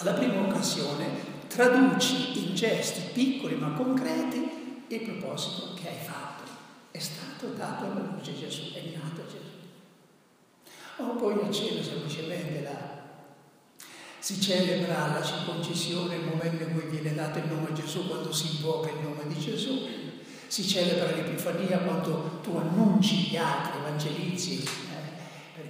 alla 0.00 0.12
prima 0.12 0.40
occasione 0.40 1.28
traduci 1.46 2.46
in 2.46 2.54
gesti 2.54 3.10
piccoli 3.12 3.54
ma 3.56 3.72
concreti 3.72 4.84
il 4.88 5.00
proposito 5.02 5.74
che 5.74 5.88
hai 5.88 6.04
fatto. 6.04 6.44
È 6.90 6.98
stato 6.98 7.48
dato 7.48 7.84
alla 7.84 8.10
luce 8.14 8.36
Gesù, 8.38 8.72
è 8.72 8.82
nato 8.96 9.24
Gesù. 9.26 9.48
O 10.96 11.14
poi 11.16 11.34
a 11.34 11.50
cena 11.50 11.82
semplicemente 11.82 12.62
la, 12.62 12.98
si 14.18 14.40
celebra 14.40 15.06
la 15.06 15.22
circoncisione, 15.22 16.16
il 16.16 16.24
momento 16.24 16.64
in 16.64 16.72
cui 16.72 16.88
viene 16.88 17.14
dato 17.14 17.38
il 17.38 17.46
nome 17.46 17.68
a 17.68 17.72
Gesù, 17.72 18.06
quando 18.08 18.32
si 18.32 18.56
invoca 18.56 18.90
il 18.90 19.00
nome 19.00 19.26
di 19.26 19.38
Gesù. 19.38 19.86
Si 20.46 20.66
celebra 20.66 21.14
l'Epifania 21.14 21.78
quando 21.78 22.40
tu 22.42 22.56
annunci 22.56 23.28
gli 23.28 23.36
altri, 23.36 23.78
evangelizzi, 23.78 24.68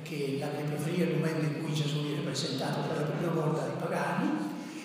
eh, 0.01 0.39
perché 0.39 0.39
l'Epifania 0.39 1.05
è 1.05 1.09
il 1.09 1.17
momento 1.17 1.45
in 1.47 1.63
cui 1.65 1.75
Gesù 1.75 2.03
viene 2.03 2.23
presentato 2.23 2.81
per 2.89 2.97
la 2.97 3.05
prima 3.05 3.33
volta 3.33 3.65
ai 3.65 3.77
pagani 3.79 4.31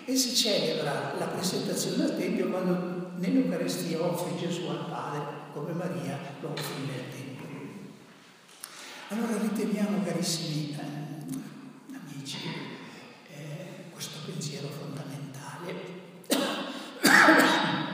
e 0.05 0.15
si 0.15 0.35
celebra 0.35 1.15
la 1.17 1.25
presentazione 1.25 2.03
al 2.03 2.17
Tempio 2.17 2.49
quando 2.49 3.11
nell'Eucaristia 3.17 4.01
offre 4.01 4.37
Gesù 4.37 4.67
al 4.67 4.85
Padre 4.89 5.21
come 5.53 5.71
Maria 5.73 6.19
lo 6.41 6.51
offre 6.51 6.75
nel 6.85 7.09
Tempio. 7.09 7.23
Allora 9.09 9.37
riteniamo, 9.37 10.03
carissimi 10.03 10.75
eh, 10.77 10.81
amici, 11.95 12.37
eh, 13.29 13.85
questo 13.91 14.19
pensiero 14.25 14.67
fondamentale. 14.67 15.93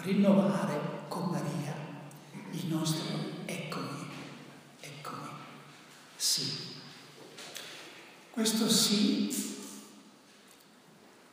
Rinnovare 0.00 0.80
con 1.08 1.24
Maria 1.24 1.74
il 2.52 2.66
nostro 2.68 3.04
eccomi, 3.44 4.07
sì. 6.18 6.76
Questo 8.30 8.68
sì 8.68 9.28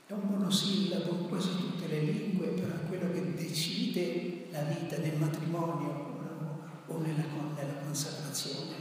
è 0.06 0.14
un 0.14 0.22
monosillabo 0.30 1.10
in 1.10 1.28
quasi 1.28 1.50
tutte 1.58 1.88
le 1.88 2.02
lingue, 2.02 2.48
però 2.50 2.76
è 2.76 2.88
quello 2.88 3.12
che 3.12 3.34
decide 3.34 4.46
la 4.52 4.62
vita 4.62 4.98
nel 4.98 5.18
matrimonio 5.18 6.14
o 6.86 6.98
nella, 7.00 7.24
nella 7.56 7.80
consacrazione. 7.84 8.76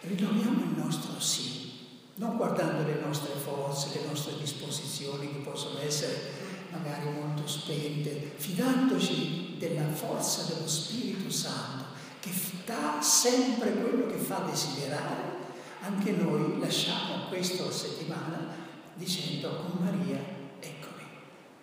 Rinnoviamo 0.00 0.64
il 0.64 0.76
nostro 0.76 1.20
sì, 1.20 1.70
non 2.16 2.36
guardando 2.36 2.84
le 2.84 2.98
nostre 3.00 3.34
forze, 3.34 4.00
le 4.00 4.08
nostre 4.08 4.36
disposizioni 4.38 5.30
che 5.30 5.38
possono 5.38 5.78
essere 5.78 6.30
magari 6.72 7.10
molto 7.10 7.46
spente, 7.46 8.32
fidandoci 8.36 9.54
della 9.58 9.88
forza 9.92 10.52
dello 10.52 10.66
Spirito 10.66 11.30
Santo 11.30 11.84
che 12.18 12.30
dà 12.72 13.02
sempre 13.02 13.72
quello 13.72 14.06
che 14.06 14.16
fa 14.16 14.38
desiderare. 14.48 15.40
Anche 15.82 16.12
noi 16.12 16.58
lasciamo 16.58 17.26
questa 17.28 17.70
settimana 17.70 18.60
dicendo 18.94 19.48
con 19.56 19.84
Maria, 19.84 20.18
eccomi, 20.60 21.04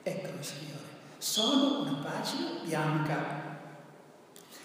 eccomi 0.04 0.43
Signore, 0.43 0.88
sono 1.17 1.82
una 1.82 2.00
pagina 2.04 2.60
bianca. 2.63 3.48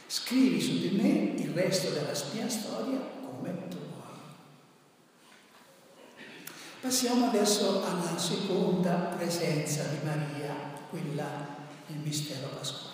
Scrivi 0.07 0.61
su 0.61 0.79
di 0.79 0.97
me 1.01 1.43
il 1.43 1.51
resto 1.53 1.91
della 1.91 2.13
mia 2.33 2.49
storia 2.49 2.99
come 3.23 3.69
tu 3.69 3.79
vuoi. 3.79 4.19
Passiamo 6.81 7.27
adesso 7.27 7.85
alla 7.85 8.19
seconda 8.19 9.15
presenza 9.17 9.85
di 9.85 9.99
Maria, 10.05 10.55
quella 10.91 11.47
nel 11.87 11.99
mistero 11.99 12.49
pasquale. 12.49 12.94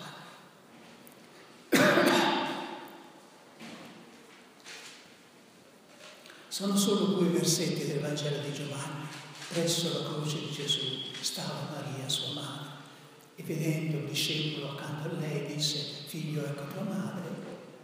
Sono 6.51 6.75
solo 6.75 7.15
due 7.15 7.29
versetti 7.29 7.87
del 7.87 8.01
Vangelo 8.01 8.41
di 8.41 8.51
Giovanni. 8.51 9.07
Presso 9.47 9.93
la 9.93 10.03
croce 10.09 10.37
di 10.37 10.51
Gesù 10.51 10.81
stava 11.21 11.69
Maria, 11.73 12.09
sua 12.09 12.33
madre, 12.33 12.71
e 13.37 13.43
vedendo 13.43 13.99
il 13.99 14.07
discepolo 14.07 14.71
accanto 14.71 15.07
a 15.07 15.13
lei 15.17 15.55
disse, 15.55 15.79
figlio 16.07 16.43
ecco 16.43 16.67
tua 16.73 16.83
madre, 16.83 17.29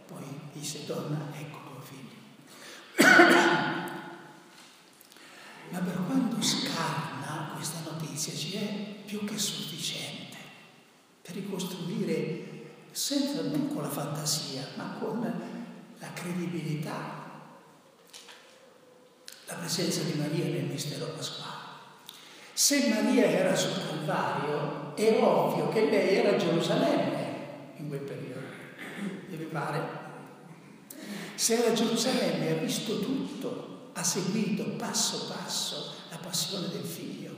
poi 0.06 0.22
disse, 0.52 0.84
donna 0.84 1.32
ecco 1.32 1.58
tuo 1.64 1.80
figlio. 1.80 2.16
Ma 5.70 5.78
per 5.78 6.04
quanto 6.04 6.42
scarna 6.42 7.52
questa 7.54 7.90
notizia 7.90 8.34
ci 8.34 8.52
è 8.52 8.96
più 9.06 9.24
che 9.24 9.38
sufficiente 9.38 10.36
per 11.22 11.36
ricostruire, 11.36 12.66
senza 12.90 13.40
non 13.44 13.72
con 13.72 13.80
la 13.80 13.88
fantasia, 13.88 14.68
ma 14.76 14.94
con 15.00 15.22
la 15.98 16.12
credibilità, 16.12 17.17
la 19.48 19.54
presenza 19.54 20.02
di 20.02 20.12
Maria 20.12 20.44
nel 20.44 20.64
mistero 20.64 21.06
pasquale. 21.06 21.56
Se 22.52 22.88
Maria 22.88 23.24
era 23.24 23.56
sul 23.56 23.72
Calvario, 23.72 24.94
è 24.94 25.18
ovvio 25.22 25.68
che 25.68 25.88
lei 25.88 26.16
era 26.16 26.36
a 26.36 26.36
Gerusalemme 26.36 27.26
in 27.76 27.88
quel 27.88 28.00
periodo. 28.00 28.46
Deve 29.26 29.44
pare? 29.44 30.06
Se 31.34 31.54
era 31.54 31.70
a 31.70 31.72
Gerusalemme, 31.72 32.50
ha 32.50 32.54
visto 32.54 33.00
tutto, 33.00 33.90
ha 33.94 34.02
seguito 34.02 34.64
passo 34.76 35.32
passo 35.32 35.94
la 36.10 36.18
passione 36.18 36.68
del 36.68 36.84
figlio. 36.84 37.36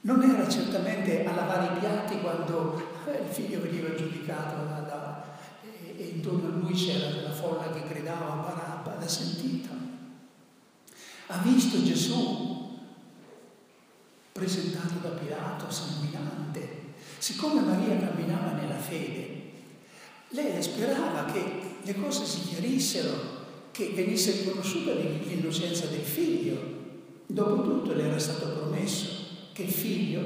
Non 0.00 0.22
era 0.22 0.48
certamente 0.48 1.24
a 1.24 1.34
lavare 1.34 1.76
i 1.76 1.78
piatti 1.78 2.18
quando 2.20 2.82
eh, 3.06 3.22
il 3.22 3.32
figlio 3.32 3.60
veniva 3.60 3.94
giudicato 3.94 4.64
da, 4.64 4.80
da, 4.80 5.24
e, 5.62 5.94
e, 5.98 6.04
intorno 6.14 6.48
a 6.48 6.50
lui 6.50 6.72
c'era 6.72 7.20
la 7.20 7.32
folla 7.32 7.70
che 7.70 7.82
gridava 7.86 8.42
Barabba, 8.42 8.96
l'ha 8.98 9.08
sentito. 9.08 9.57
Ha 11.30 11.38
visto 11.42 11.84
Gesù 11.84 12.78
presentato 14.32 14.94
da 15.02 15.10
Pilato, 15.10 15.70
sanguinante. 15.70 16.94
Siccome 17.18 17.60
Maria 17.60 17.98
camminava 17.98 18.52
nella 18.52 18.78
fede, 18.78 19.52
lei 20.28 20.62
sperava 20.62 21.30
che 21.30 21.76
le 21.82 21.94
cose 22.00 22.24
si 22.24 22.40
chiarissero, 22.42 23.36
che 23.72 23.92
venisse 23.94 24.32
riconosciuta 24.32 24.92
l'innocenza 24.92 25.86
del 25.86 26.00
figlio. 26.00 26.76
Dopotutto 27.26 27.92
le 27.92 28.04
era 28.04 28.18
stato 28.18 28.48
promesso 28.48 29.06
che 29.52 29.64
il 29.64 29.70
figlio 29.70 30.20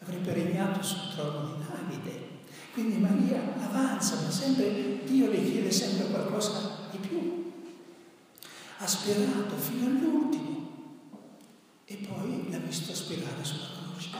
avrebbe 0.00 0.32
regnato 0.32 0.82
sul 0.82 1.12
trono 1.14 1.54
di 1.54 1.62
Davide. 1.64 2.24
Quindi 2.72 2.96
Maria 2.96 3.54
avanza, 3.60 4.16
ma 4.22 4.30
sempre 4.30 5.04
Dio 5.04 5.30
le 5.30 5.44
chiede 5.44 5.70
sempre 5.70 6.06
qualcosa. 6.08 6.75
Ha 8.78 8.86
sperato 8.86 9.56
fino 9.56 9.86
all'ultimo 9.86 10.70
e 11.86 11.94
poi 11.96 12.50
l'ha 12.50 12.58
visto 12.58 12.94
sperare 12.94 13.42
sulla 13.42 13.68
croce. 13.82 14.10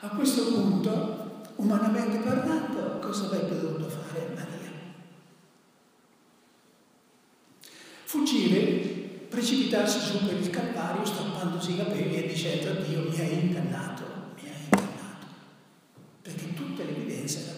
A 0.00 0.08
questo 0.10 0.52
punto, 0.52 1.42
umanamente 1.56 2.18
parlando, 2.18 3.00
cosa 3.00 3.24
avrebbe 3.24 3.60
dovuto 3.60 3.88
fare 3.88 4.28
Maria? 4.34 4.70
Fuggire, 8.04 9.26
precipitarsi 9.28 9.98
su 9.98 10.24
per 10.24 10.38
il 10.38 10.50
Calvario, 10.50 11.04
strappandosi 11.04 11.72
i 11.72 11.76
capelli 11.76 12.22
e 12.22 12.28
dicendo 12.28 12.70
a 12.70 12.74
Dio 12.84 13.08
mi 13.10 13.18
hai 13.18 13.46
ingannato, 13.46 14.04
mi 14.40 14.48
hai 14.48 14.64
ingannato, 14.64 15.26
perché 16.22 16.54
tutte 16.54 16.84
le 16.84 16.90
evidenze 16.90 17.46
era. 17.46 17.55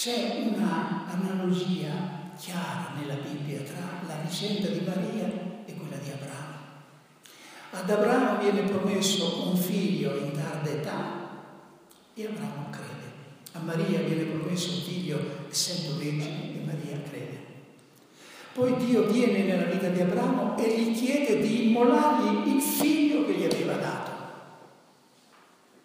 C'è 0.00 0.48
una 0.50 1.04
analogia 1.10 1.90
chiara 2.38 2.94
nella 2.98 3.16
Bibbia 3.16 3.60
tra 3.60 4.00
la 4.06 4.22
vicenda 4.26 4.68
di 4.68 4.80
Maria 4.80 5.26
e 5.66 5.74
quella 5.74 5.96
di 6.02 6.10
Abramo. 6.10 6.56
Ad 7.72 7.90
Abramo 7.90 8.40
viene 8.40 8.62
promesso 8.62 9.50
un 9.50 9.56
figlio 9.58 10.16
in 10.16 10.32
tarda 10.32 10.70
età 10.70 11.28
e 12.14 12.24
Abramo 12.24 12.70
crede. 12.70 13.12
A 13.52 13.58
Maria 13.58 14.00
viene 14.00 14.22
promesso 14.22 14.70
un 14.70 14.80
figlio 14.84 15.20
essendo 15.50 15.98
vergine 15.98 16.54
e 16.54 16.64
Maria 16.64 17.02
crede. 17.02 17.38
Poi 18.54 18.76
Dio 18.76 19.04
viene 19.04 19.42
nella 19.42 19.70
vita 19.70 19.88
di 19.88 20.00
Abramo 20.00 20.56
e 20.56 20.80
gli 20.80 20.98
chiede 20.98 21.42
di 21.42 21.68
immolargli 21.68 22.54
il 22.54 22.62
figlio 22.62 23.26
che 23.26 23.34
gli 23.34 23.44
aveva 23.44 23.74
dato, 23.74 24.10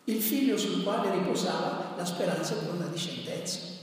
il 0.05 0.21
figlio 0.21 0.57
sul 0.57 0.83
quale 0.83 1.11
riposava 1.11 1.95
la 1.97 2.05
speranza 2.05 2.55
di 2.55 2.69
una 2.69 2.85
discendenza. 2.85 3.74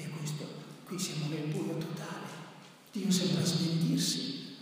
E 0.00 0.08
questo, 0.10 0.44
qui 0.86 0.96
siamo 0.96 1.26
nel 1.28 1.48
buio 1.48 1.76
totale. 1.76 2.26
Dio 2.92 3.10
sembra 3.10 3.44
smentirsi. 3.44 4.56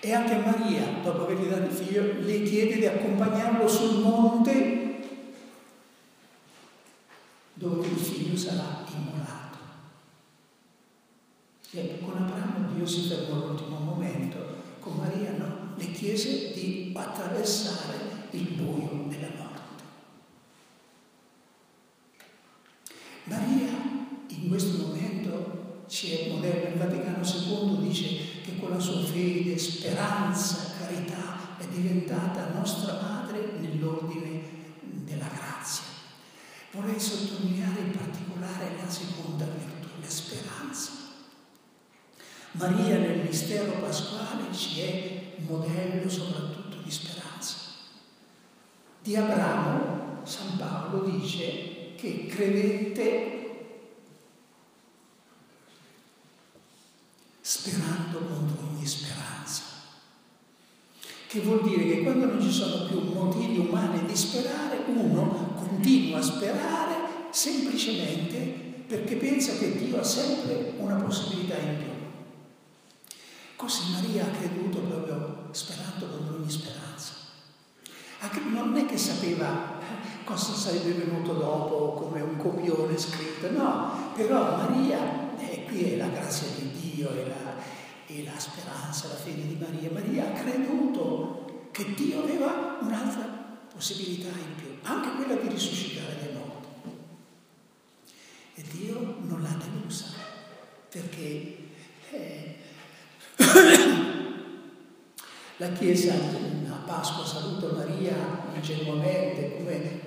E 0.00 0.12
anche 0.12 0.36
Maria, 0.36 1.00
dopo 1.02 1.22
avergli 1.22 1.48
dato 1.48 1.70
il 1.70 1.72
figlio, 1.72 2.20
le 2.20 2.42
chiede 2.42 2.76
di 2.76 2.86
accompagnarlo 2.86 3.66
sul 3.68 4.00
monte 4.00 4.78
dove 7.54 7.86
il 7.86 7.96
figlio 7.96 8.36
sarà 8.36 8.84
immolato. 8.92 9.58
E 11.70 11.98
con 12.00 12.16
Abramo 12.16 12.72
Dio 12.74 12.86
si 12.86 13.08
fermò 13.08 13.42
all'ultimo 13.42 13.78
momento, 13.78 14.38
con 14.80 14.96
Maria 14.96 15.32
no, 15.36 15.74
le 15.76 15.90
chiese 15.92 16.52
di 16.52 16.92
attraversare 16.94 18.28
il 18.30 18.48
buio 18.50 19.06
della 19.08 19.30
morte. 19.36 19.82
Maria 23.24 23.68
in 24.28 24.48
questo 24.48 24.88
ci 25.88 26.12
è 26.12 26.30
moderno, 26.30 26.68
il 26.68 26.78
Vaticano 26.78 27.24
II 27.24 27.88
dice 27.88 28.42
che 28.42 28.58
con 28.60 28.70
la 28.70 28.78
sua 28.78 29.02
fede, 29.02 29.56
speranza, 29.56 30.74
carità 30.78 31.56
è 31.58 31.66
diventata 31.66 32.52
nostra 32.54 33.00
madre 33.00 33.52
nell'ordine 33.58 34.42
della 34.82 35.28
grazia. 35.28 35.84
Vorrei 36.72 37.00
sottolineare 37.00 37.80
in 37.80 37.90
particolare 37.92 38.76
la 38.80 38.88
seconda 38.88 39.46
virtù, 39.46 39.88
la 40.00 40.08
speranza. 40.08 40.90
Maria 42.52 42.98
nel 42.98 43.26
mistero 43.26 43.72
pasquale 43.80 44.54
ci 44.54 44.80
è 44.80 45.32
modello 45.38 46.08
soprattutto 46.08 46.76
di 46.82 46.90
speranza. 46.90 47.56
Di 49.02 49.16
Abramo 49.16 50.20
San 50.24 50.58
Paolo 50.58 51.08
dice 51.08 51.94
che 51.96 52.26
credette 52.26 53.38
sperando 57.48 58.18
contro 58.18 58.68
ogni 58.68 58.86
speranza. 58.86 59.62
Che 61.38 61.44
vuol 61.44 61.62
dire 61.62 61.84
che 61.84 62.02
quando 62.02 62.26
non 62.26 62.42
ci 62.42 62.50
sono 62.50 62.86
più 62.86 63.00
motivi 63.14 63.58
umani 63.58 64.04
di 64.04 64.16
sperare, 64.16 64.80
uno 64.88 65.54
continua 65.54 66.18
a 66.18 66.22
sperare 66.22 66.94
semplicemente 67.30 68.34
perché 68.88 69.14
pensa 69.14 69.52
che 69.56 69.78
Dio 69.78 70.00
ha 70.00 70.02
sempre 70.02 70.72
una 70.78 70.96
possibilità 70.96 71.56
in 71.58 71.76
più. 71.76 71.86
Così 73.54 73.92
Maria 73.92 74.24
ha 74.24 74.36
creduto 74.36 74.80
proprio 74.80 75.46
sperando 75.52 76.06
con 76.06 76.40
ogni 76.40 76.50
speranza. 76.50 77.12
Non 78.50 78.76
è 78.76 78.84
che 78.86 78.98
sapeva 78.98 79.78
cosa 80.24 80.52
sarebbe 80.54 80.90
venuto 80.90 81.34
dopo 81.34 81.92
come 81.92 82.20
un 82.20 82.36
copione 82.36 82.98
scritto, 82.98 83.48
no, 83.52 84.10
però 84.16 84.56
Maria, 84.56 85.38
e 85.38 85.66
qui 85.66 85.92
è 85.92 85.96
la 85.98 86.08
grazia 86.08 86.48
di 86.56 86.68
Dio 86.80 87.10
e 87.12 87.28
la, 87.28 87.47
e 88.10 88.24
la 88.24 88.38
speranza, 88.38 89.08
la 89.08 89.14
fede 89.14 89.46
di 89.46 89.58
Maria, 89.60 89.90
Maria 89.90 90.28
ha 90.28 90.32
creduto 90.32 91.68
che 91.70 91.92
Dio 91.94 92.22
aveva 92.22 92.78
un'altra 92.80 93.24
possibilità 93.72 94.28
in 94.28 94.54
più, 94.56 94.78
anche 94.82 95.10
quella 95.10 95.34
di 95.40 95.48
risuscitare 95.48 96.16
dai 96.18 96.32
morti. 96.32 96.68
E 98.54 98.64
Dio 98.72 99.18
non 99.20 99.42
l'ha 99.42 99.56
delusa, 99.62 100.06
perché 100.88 101.68
eh, 102.10 102.56
la 105.58 105.72
Chiesa 105.72 106.14
a 106.14 106.76
Pasqua 106.86 107.26
saluta 107.26 107.72
Maria 107.76 108.46
ingenuamente 108.54 109.56
come, 109.58 110.00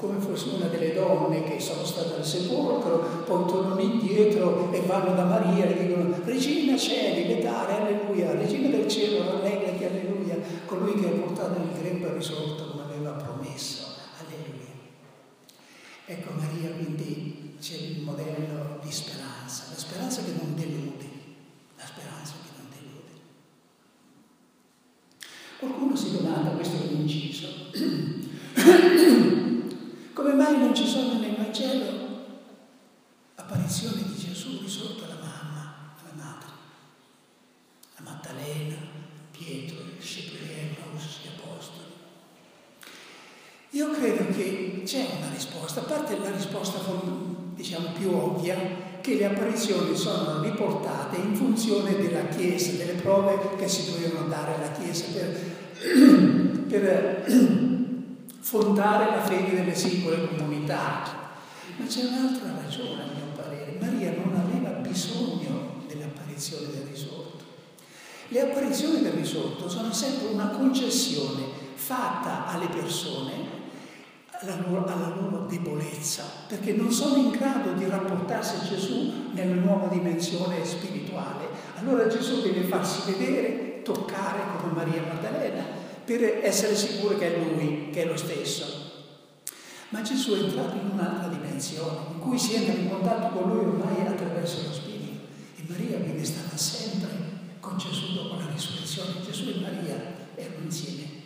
come 0.00 0.18
fosse 0.18 0.48
una 0.56 0.66
delle 0.66 0.94
donne 0.94 1.44
che 1.44 1.60
sono 1.60 1.84
state 1.84 2.14
al 2.14 2.24
sepolcro, 2.24 3.22
poi 3.26 3.46
tornano 3.46 3.80
indietro 3.80 4.72
e 4.72 4.80
vanno 4.80 5.14
da 5.14 5.24
Maria 5.24 5.66
e 5.66 5.86
dicono 5.86 6.16
Regina 6.24 6.76
Cieli, 6.76 7.26
letare, 7.26 7.74
alleluia, 7.74 8.32
Regina 8.32 8.68
del 8.68 8.88
cielo, 8.88 9.30
rallegrati, 9.30 9.84
alleluia, 9.84 10.38
colui 10.64 10.98
che 10.98 11.06
ha 11.06 11.10
portato 11.10 11.60
il 11.60 11.78
grembo 11.78 12.14
risorto 12.14 12.70
come 12.70 12.84
aveva 12.84 13.10
promesso, 13.10 13.84
alleluia. 14.18 14.72
Ecco 16.06 16.30
Maria 16.32 16.70
quindi 16.70 17.56
c'è 17.60 17.74
il 17.74 18.00
modello 18.00 18.78
di 18.82 18.90
speranza, 18.90 19.64
la 19.70 19.78
speranza 19.78 20.22
che 20.22 20.32
non 20.40 20.54
delude, 20.54 21.04
la 21.76 21.84
speranza 21.84 22.32
che 22.42 22.50
Qualcuno 25.60 25.94
si 25.94 26.12
domanda, 26.12 26.52
questo 26.52 26.76
è 26.78 26.86
un 26.86 27.00
inciso, 27.02 27.48
come 30.14 30.32
mai 30.32 30.56
non 30.56 30.74
ci 30.74 30.86
sono 30.86 31.18
nel 31.18 31.36
Vangelo 31.36 32.08
apparizioni 33.34 34.04
di 34.04 34.16
Gesù 34.16 34.58
risorto 34.62 35.04
alla 35.04 35.18
mamma, 35.20 35.92
alla 36.02 36.14
madre, 36.14 36.48
a 37.96 38.02
Maddalena, 38.02 38.76
Pietro, 39.32 39.80
il 39.80 40.02
Sceprieno, 40.02 40.76
gli 40.94 41.28
Apostoli? 41.28 41.92
Io 43.72 43.90
credo 43.90 44.32
c'è 44.84 45.06
una 45.18 45.30
risposta, 45.32 45.80
a 45.80 45.84
parte 45.84 46.18
la 46.18 46.30
risposta 46.30 46.78
diciamo 47.54 47.88
più 47.96 48.10
ovvia, 48.10 48.56
che 49.00 49.14
le 49.14 49.26
apparizioni 49.26 49.96
sono 49.96 50.42
riportate 50.42 51.16
in 51.16 51.34
funzione 51.34 51.96
della 51.96 52.26
Chiesa, 52.26 52.76
delle 52.76 53.00
prove 53.00 53.38
che 53.56 53.68
si 53.68 53.90
dovevano 53.90 54.28
dare 54.28 54.54
alla 54.54 54.72
Chiesa 54.72 55.04
per, 55.12 55.40
per 56.68 57.24
fondare 58.40 59.16
la 59.16 59.22
fede 59.22 59.56
delle 59.56 59.74
singole 59.74 60.28
comunità. 60.28 61.18
Ma 61.76 61.86
c'è 61.86 62.04
un'altra 62.04 62.52
ragione, 62.62 63.02
a 63.02 63.06
mio 63.14 63.32
parere. 63.36 63.76
Maria 63.80 64.12
non 64.12 64.34
aveva 64.34 64.70
bisogno 64.80 65.82
dell'apparizione 65.86 66.66
del 66.72 66.86
risorto. 66.90 67.44
Le 68.28 68.40
apparizioni 68.40 69.02
del 69.02 69.12
risorto 69.12 69.68
sono 69.68 69.92
sempre 69.92 70.28
una 70.28 70.48
concessione 70.48 71.42
fatta 71.74 72.46
alle 72.46 72.68
persone 72.68 73.59
alla 74.42 74.56
loro, 74.66 74.86
alla 74.86 75.14
loro, 75.14 75.46
debolezza, 75.46 76.24
perché 76.46 76.72
non 76.72 76.90
sono 76.90 77.16
in 77.16 77.30
grado 77.30 77.72
di 77.72 77.86
rapportarsi 77.86 78.56
a 78.56 78.68
Gesù 78.68 79.12
nella 79.32 79.54
nuova 79.54 79.88
dimensione 79.88 80.64
spirituale. 80.64 81.48
Allora 81.76 82.06
Gesù 82.06 82.40
deve 82.40 82.62
farsi 82.62 83.10
vedere, 83.10 83.82
toccare 83.82 84.40
come 84.58 84.72
Maria 84.72 85.02
Maddalena, 85.02 85.64
per 86.04 86.40
essere 86.42 86.74
sicuro 86.74 87.18
che 87.18 87.34
è 87.34 87.38
Lui, 87.38 87.90
che 87.92 88.02
è 88.02 88.06
lo 88.06 88.16
stesso. 88.16 88.88
Ma 89.90 90.02
Gesù 90.02 90.32
è 90.32 90.38
entrato 90.38 90.76
in 90.76 90.90
un'altra 90.92 91.28
dimensione, 91.28 91.98
in 92.12 92.18
cui 92.20 92.38
si 92.38 92.54
entra 92.54 92.74
in 92.74 92.88
contatto 92.88 93.36
con 93.36 93.50
lui 93.50 93.64
ormai 93.64 94.06
attraverso 94.06 94.62
lo 94.66 94.72
Spirito. 94.72 95.26
E 95.56 95.62
Maria 95.66 95.98
viene 95.98 96.24
stata 96.24 96.56
sempre 96.56 97.08
con 97.60 97.76
Gesù 97.76 98.14
dopo 98.14 98.36
la 98.36 98.46
risurrezione. 98.52 99.20
Gesù 99.24 99.48
e 99.48 99.60
Maria 99.60 99.96
erano 100.34 100.64
insieme. 100.64 101.19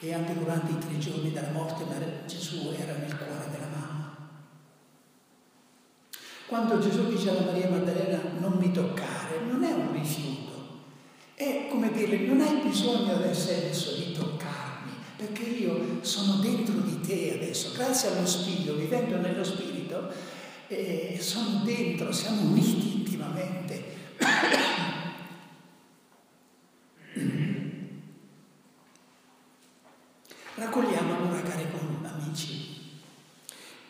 E 0.00 0.12
anche 0.12 0.34
durante 0.34 0.72
i 0.72 0.78
tre 0.78 0.98
giorni 0.98 1.32
della 1.32 1.50
morte 1.50 1.84
Gesù 2.26 2.74
era 2.76 2.92
nel 2.96 3.16
cuore 3.16 3.48
della 3.50 3.66
mamma. 3.66 4.16
Quando 6.46 6.78
Gesù 6.78 7.08
dice 7.08 7.30
alla 7.30 7.50
Maria 7.50 7.70
Maddalena 7.70 8.20
non 8.38 8.52
mi 8.58 8.70
toccare, 8.72 9.40
non 9.48 9.64
è 9.64 9.72
un 9.72 9.92
rifiuto, 9.92 10.82
è 11.34 11.66
come 11.68 11.90
dire 11.92 12.18
non 12.18 12.40
hai 12.40 12.60
bisogno 12.62 13.16
del 13.16 13.34
senso 13.34 13.94
di 13.96 14.12
toccarmi, 14.12 14.92
perché 15.16 15.42
io 15.42 15.98
sono 16.02 16.34
dentro 16.40 16.74
di 16.74 17.00
te 17.00 17.34
adesso, 17.34 17.72
grazie 17.72 18.10
allo 18.10 18.26
Spirito, 18.26 18.76
vivendo 18.76 19.16
nello 19.16 19.44
Spirito, 19.44 20.12
eh, 20.68 21.18
sono 21.20 21.62
dentro, 21.64 22.12
siamo 22.12 22.42
uniti 22.42 22.98
intimamente. 22.98 23.84
Raccogliamo 30.54 31.16
allora, 31.16 31.42
cari 31.42 31.66
amici, 32.36 32.74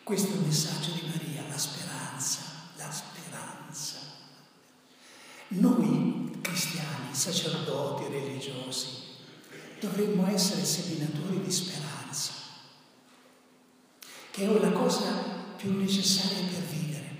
questo 0.07 0.35
messaggio 0.39 0.91
di 0.91 1.01
Maria, 1.05 1.43
la 1.49 1.57
speranza, 1.57 2.39
la 2.77 2.89
speranza. 2.89 3.97
Noi 5.49 6.39
cristiani, 6.39 7.13
sacerdoti, 7.13 8.05
religiosi, 8.09 8.87
dovremmo 9.81 10.25
essere 10.27 10.63
seminatori 10.63 11.41
di 11.41 11.51
speranza, 11.51 12.31
che 14.31 14.47
è 14.47 14.59
la 14.61 14.71
cosa 14.71 15.11
più 15.57 15.77
necessaria 15.77 16.47
per 16.53 16.63
vivere. 16.63 17.15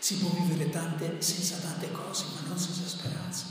Si 0.00 0.18
può 0.18 0.28
vivere 0.38 0.68
tante, 0.68 1.22
senza 1.22 1.56
tante 1.56 1.90
cose, 1.92 2.26
ma 2.34 2.46
non 2.48 2.58
senza 2.58 2.86
speranza. 2.86 3.46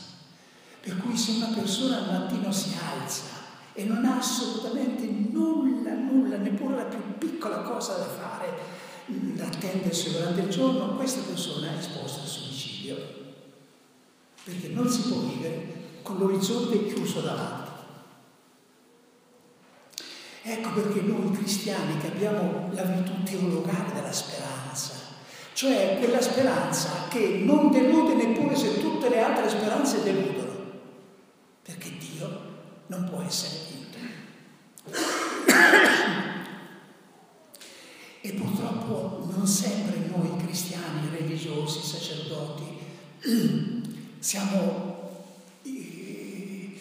Per 0.82 0.98
cui 0.98 1.18
se 1.18 1.32
una 1.32 1.48
persona 1.48 1.98
al 1.98 2.12
mattino 2.12 2.52
si 2.52 2.76
alza 2.80 3.41
e 3.74 3.86
non 3.86 4.04
ha 4.06 4.18
assolutamente 4.18 5.06
nulla, 5.06 5.94
nulla, 5.94 6.38
neppure 6.38 6.76
la 6.76 6.84
più 6.84 7.00
piccola 7.18 7.62
cosa 7.62 7.96
da 7.96 8.06
fare, 8.06 8.54
da 9.06 9.46
attendersi 9.46 10.12
durante 10.12 10.42
il 10.42 10.50
giorno, 10.50 10.96
questa 10.96 11.22
persona 11.22 11.74
è 11.74 11.78
esposta 11.78 12.22
al 12.22 12.28
suicidio. 12.28 13.20
Perché 14.44 14.70
non 14.70 14.90
si 14.90 15.02
può 15.08 15.20
vivere 15.20 15.80
con 16.02 16.18
l'orizzonte 16.18 16.88
chiuso 16.88 17.22
davanti. 17.22 17.70
Ecco 20.44 20.70
perché 20.72 21.02
noi 21.02 21.32
cristiani 21.32 22.00
che 22.00 22.08
abbiamo 22.08 22.70
la 22.74 22.82
virtù 22.82 23.24
teologale 23.24 23.94
della 23.94 24.12
speranza, 24.12 24.94
cioè 25.54 25.98
quella 26.00 26.20
speranza 26.20 27.08
che 27.10 27.44
non 27.44 27.70
delude 27.70 28.16
neppure 28.16 28.56
se 28.56 28.80
tutte 28.82 29.08
le 29.10 29.22
altre 29.22 29.48
speranze 29.50 30.02
deludono, 30.02 30.56
perché 31.62 31.92
Dio 32.00 32.51
non 32.92 33.06
può 33.10 33.22
essere 33.22 33.56
vinto. 33.70 33.98
E 38.20 38.34
purtroppo 38.34 39.32
non 39.34 39.48
sempre 39.48 40.10
noi 40.14 40.36
cristiani, 40.44 41.10
religiosi, 41.10 41.82
sacerdoti, 41.82 42.64
siamo 44.20 45.10
i 45.64 46.78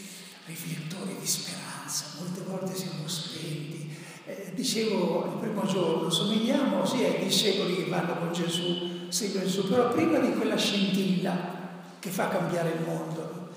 riflettori 0.46 1.16
di 1.18 1.26
speranza, 1.26 2.06
molte 2.18 2.42
volte 2.42 2.74
siamo 2.74 3.06
spenti. 3.06 3.88
Eh, 4.26 4.52
dicevo 4.54 5.32
il 5.32 5.38
primo 5.38 5.64
giorno, 5.64 6.10
somigliamo 6.10 6.84
sì 6.84 7.04
ai 7.04 7.22
discepoli 7.24 7.76
che 7.76 7.88
vanno 7.88 8.18
con 8.18 8.32
Gesù, 8.32 9.08
seguono 9.08 9.46
Gesù, 9.46 9.68
però 9.68 9.92
prima 9.92 10.18
di 10.18 10.32
quella 10.32 10.56
scintilla 10.56 11.58
che 12.00 12.10
fa 12.10 12.28
cambiare 12.28 12.70
il 12.70 12.84
mondo, 12.84 13.48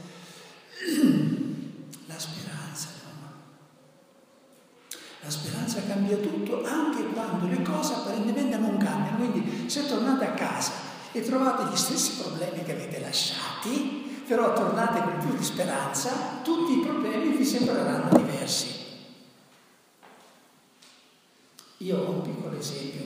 la 2.14 2.20
speranza? 2.20 2.88
La 5.22 5.30
speranza 5.30 5.82
cambia 5.88 6.18
tutto 6.18 6.66
anche 6.66 7.06
quando 7.06 7.48
le 7.48 7.62
cose 7.62 7.94
apparentemente 7.94 8.58
non 8.58 8.78
cambiano. 8.78 9.18
Quindi 9.18 9.70
se 9.70 9.88
tornate 9.88 10.26
a 10.26 10.34
casa 10.34 10.72
e 11.12 11.22
trovate 11.22 11.72
gli 11.72 11.78
stessi 11.78 12.22
problemi 12.22 12.64
che 12.64 12.74
avete 12.74 13.00
lasciati, 13.00 14.22
però 14.28 14.54
tornate 14.54 15.02
con 15.02 15.18
più 15.20 15.38
di 15.38 15.44
speranza, 15.44 16.42
tutti 16.44 16.80
i 16.80 16.82
problemi 16.82 17.38
vi 17.38 17.46
sembreranno 17.46 18.18
diversi. 18.18 18.82
Io 21.78 21.98
ho 21.98 22.12
un 22.12 22.22
piccolo 22.22 22.58
esempio 22.58 23.04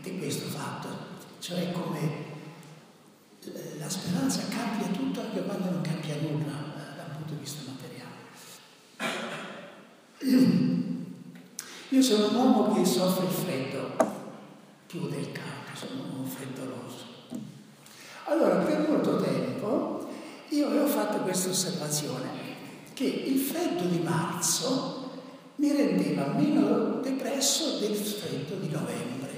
di 0.00 0.18
questo 0.18 0.48
fatto, 0.48 0.88
cioè 1.38 1.70
come 1.72 2.30
la 3.78 3.88
speranza 3.88 4.42
cambia 4.48 4.86
tutto 4.88 5.20
anche 5.20 5.42
quando 5.44 5.70
non 5.70 5.80
cambia 5.80 6.14
nulla 6.16 6.74
eh, 6.76 6.96
dal 6.96 7.16
punto 7.16 7.34
di 7.34 7.40
vista 7.40 7.71
io 11.88 12.02
sono 12.02 12.28
un 12.28 12.34
uomo 12.34 12.74
che 12.74 12.84
soffre 12.84 13.26
il 13.26 13.32
freddo 13.32 13.90
più 14.86 15.08
del 15.08 15.30
caldo, 15.32 15.70
sono 15.74 16.20
un 16.20 16.26
freddoloso. 16.26 17.04
Allora, 18.24 18.56
per 18.64 18.88
molto 18.88 19.20
tempo 19.20 20.08
io 20.48 20.66
avevo 20.66 20.86
fatto 20.86 21.18
questa 21.18 21.50
osservazione, 21.50 22.28
che 22.92 23.04
il 23.04 23.38
freddo 23.38 23.84
di 23.84 23.98
marzo 23.98 25.10
mi 25.56 25.72
rendeva 25.72 26.26
meno 26.36 27.00
depresso 27.00 27.78
del 27.78 27.94
freddo 27.94 28.56
di 28.56 28.70
novembre, 28.70 29.30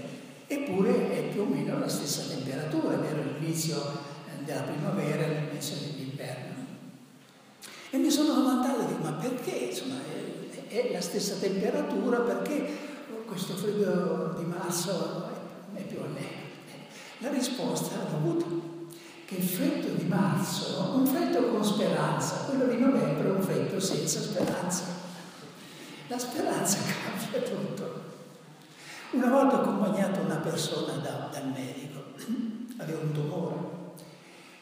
eppure 0.46 1.12
è 1.12 1.32
più 1.32 1.42
o 1.42 1.44
meno 1.44 1.78
la 1.78 1.88
stessa 1.88 2.22
temperatura, 2.34 2.96
vero 2.96 3.22
l'inizio 3.22 3.76
eh, 3.80 4.44
della 4.44 4.62
primavera 4.62 5.24
e 5.24 5.40
l'inizio 5.40 5.76
dell'inverno. 5.76 6.53
E 7.94 7.96
mi 7.96 8.10
sono 8.10 8.34
domandato, 8.34 8.98
ma 9.02 9.12
perché? 9.12 9.52
Insomma, 9.70 10.00
è, 10.02 10.66
è, 10.66 10.92
la 10.92 11.00
stessa 11.00 11.36
temperatura, 11.36 12.18
perché 12.22 12.76
questo 13.24 13.54
freddo 13.54 14.34
di 14.36 14.44
marzo 14.46 15.30
è, 15.72 15.80
più 15.82 16.00
allegro? 16.00 16.42
La 17.18 17.30
risposta 17.30 17.94
ha 17.94 18.10
dovuto 18.10 18.88
che 19.26 19.36
il 19.36 19.44
freddo 19.44 19.94
di 19.94 20.06
marzo 20.06 20.92
è 20.92 20.96
un 20.96 21.06
freddo 21.06 21.50
con 21.50 21.64
speranza, 21.64 22.46
quello 22.46 22.66
di 22.66 22.78
novembre 22.78 23.28
è 23.28 23.30
un 23.30 23.40
freddo 23.40 23.78
senza 23.78 24.20
speranza. 24.20 24.86
La 26.08 26.18
speranza 26.18 26.78
cambia 27.30 27.48
tutto. 27.48 28.02
Una 29.12 29.28
volta 29.28 29.58
ho 29.58 29.60
accompagnato 29.60 30.18
una 30.18 30.38
persona 30.38 30.94
da, 30.94 31.28
dal 31.30 31.46
medico, 31.46 32.02
aveva 32.78 32.98
un 33.02 33.12
tumore 33.12 33.73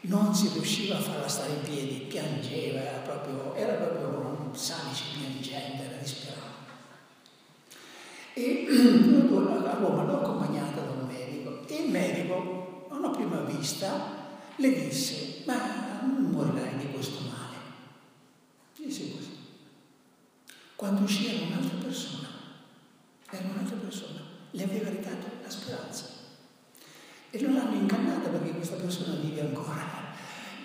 non 0.02 0.34
si 0.34 0.48
riusciva 0.48 0.96
a 0.96 1.00
farla 1.00 1.28
stare 1.28 1.52
in 1.52 1.62
piedi, 1.62 2.06
piangeva, 2.08 2.80
era 2.80 2.98
proprio, 2.98 3.54
era 3.54 3.74
proprio 3.74 4.08
un 4.08 4.56
salice 4.56 5.04
piangente, 5.16 5.84
era 5.84 5.96
disperato. 5.96 6.40
E 8.34 8.66
a 9.72 9.74
Roma 9.74 10.02
l'ho 10.04 10.20
accompagnata 10.20 10.80
da 10.80 10.90
un 10.90 11.06
medico 11.06 11.66
e 11.66 11.84
il 11.84 11.90
medico, 11.90 12.86
a 12.90 12.96
una 12.96 13.10
prima 13.10 13.40
vista, 13.40 14.20
le 14.56 14.72
disse, 14.72 15.42
ma 15.46 16.00
non 16.02 16.30
morirai 16.30 16.76
di 16.78 16.90
questo 16.92 17.20
male. 17.22 17.56
Disse 18.76 19.12
così. 19.12 19.36
Quando 20.76 21.02
uscì 21.02 21.26
era 21.34 21.46
un'altra 21.46 21.78
persona, 21.78 22.28
era 23.30 23.48
un'altra 23.48 23.76
persona, 23.76 24.20
le 24.50 24.62
aveva 24.64 24.90
ridato 24.90 25.26
la 25.42 25.50
speranza. 25.50 26.01
E 27.34 27.40
non 27.40 27.54
l'hanno 27.54 27.76
ingannata 27.76 28.28
perché 28.28 28.50
questa 28.50 28.76
persona 28.76 29.14
vive 29.14 29.40
ancora. 29.40 30.12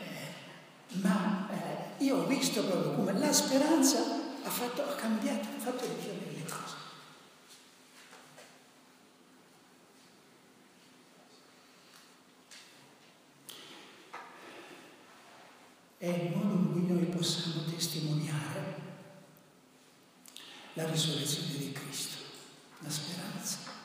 Eh, 0.02 0.98
ma 1.00 1.48
eh, 1.50 2.04
io 2.04 2.18
ho 2.18 2.28
visto 2.28 2.62
proprio 2.66 2.92
come 2.92 3.18
la 3.18 3.32
speranza 3.32 4.00
ha, 4.44 4.50
fatto, 4.50 4.82
ha 4.82 4.96
cambiato, 4.96 5.48
ha 5.48 5.60
fatto 5.62 5.86
richiamare 5.86 6.32
le 6.34 6.44
cose. 6.44 6.76
È 16.00 16.06
il 16.06 16.36
modo 16.36 16.54
in 16.54 16.72
cui 16.74 16.86
noi 16.86 17.06
possiamo 17.06 17.64
testimoniare 17.64 18.76
la 20.74 20.86
risurrezione 20.86 21.58
di 21.60 21.72
Cristo, 21.72 22.18
la 22.80 22.90
speranza. 22.90 23.77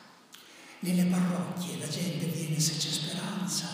Nelle 0.85 1.05
parrocchie 1.05 1.79
la 1.79 1.87
gente 1.87 2.27
viene 2.27 2.59
se 2.59 2.77
c'è 2.77 2.89
speranza, 2.89 3.69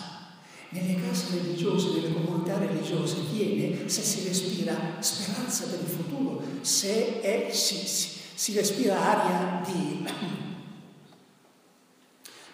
nelle 0.68 1.00
case 1.00 1.38
religiose, 1.38 1.92
nelle 1.92 2.12
comunità 2.12 2.58
religiose 2.58 3.20
viene 3.32 3.88
se 3.88 4.02
si 4.02 4.28
respira 4.28 5.00
speranza 5.00 5.68
per 5.68 5.80
il 5.80 5.86
futuro, 5.86 6.42
se 6.60 7.22
è, 7.22 7.50
si, 7.50 7.76
si, 7.76 8.20
si, 8.34 8.52
respira 8.52 9.00
aria 9.00 9.62
di, 9.64 10.06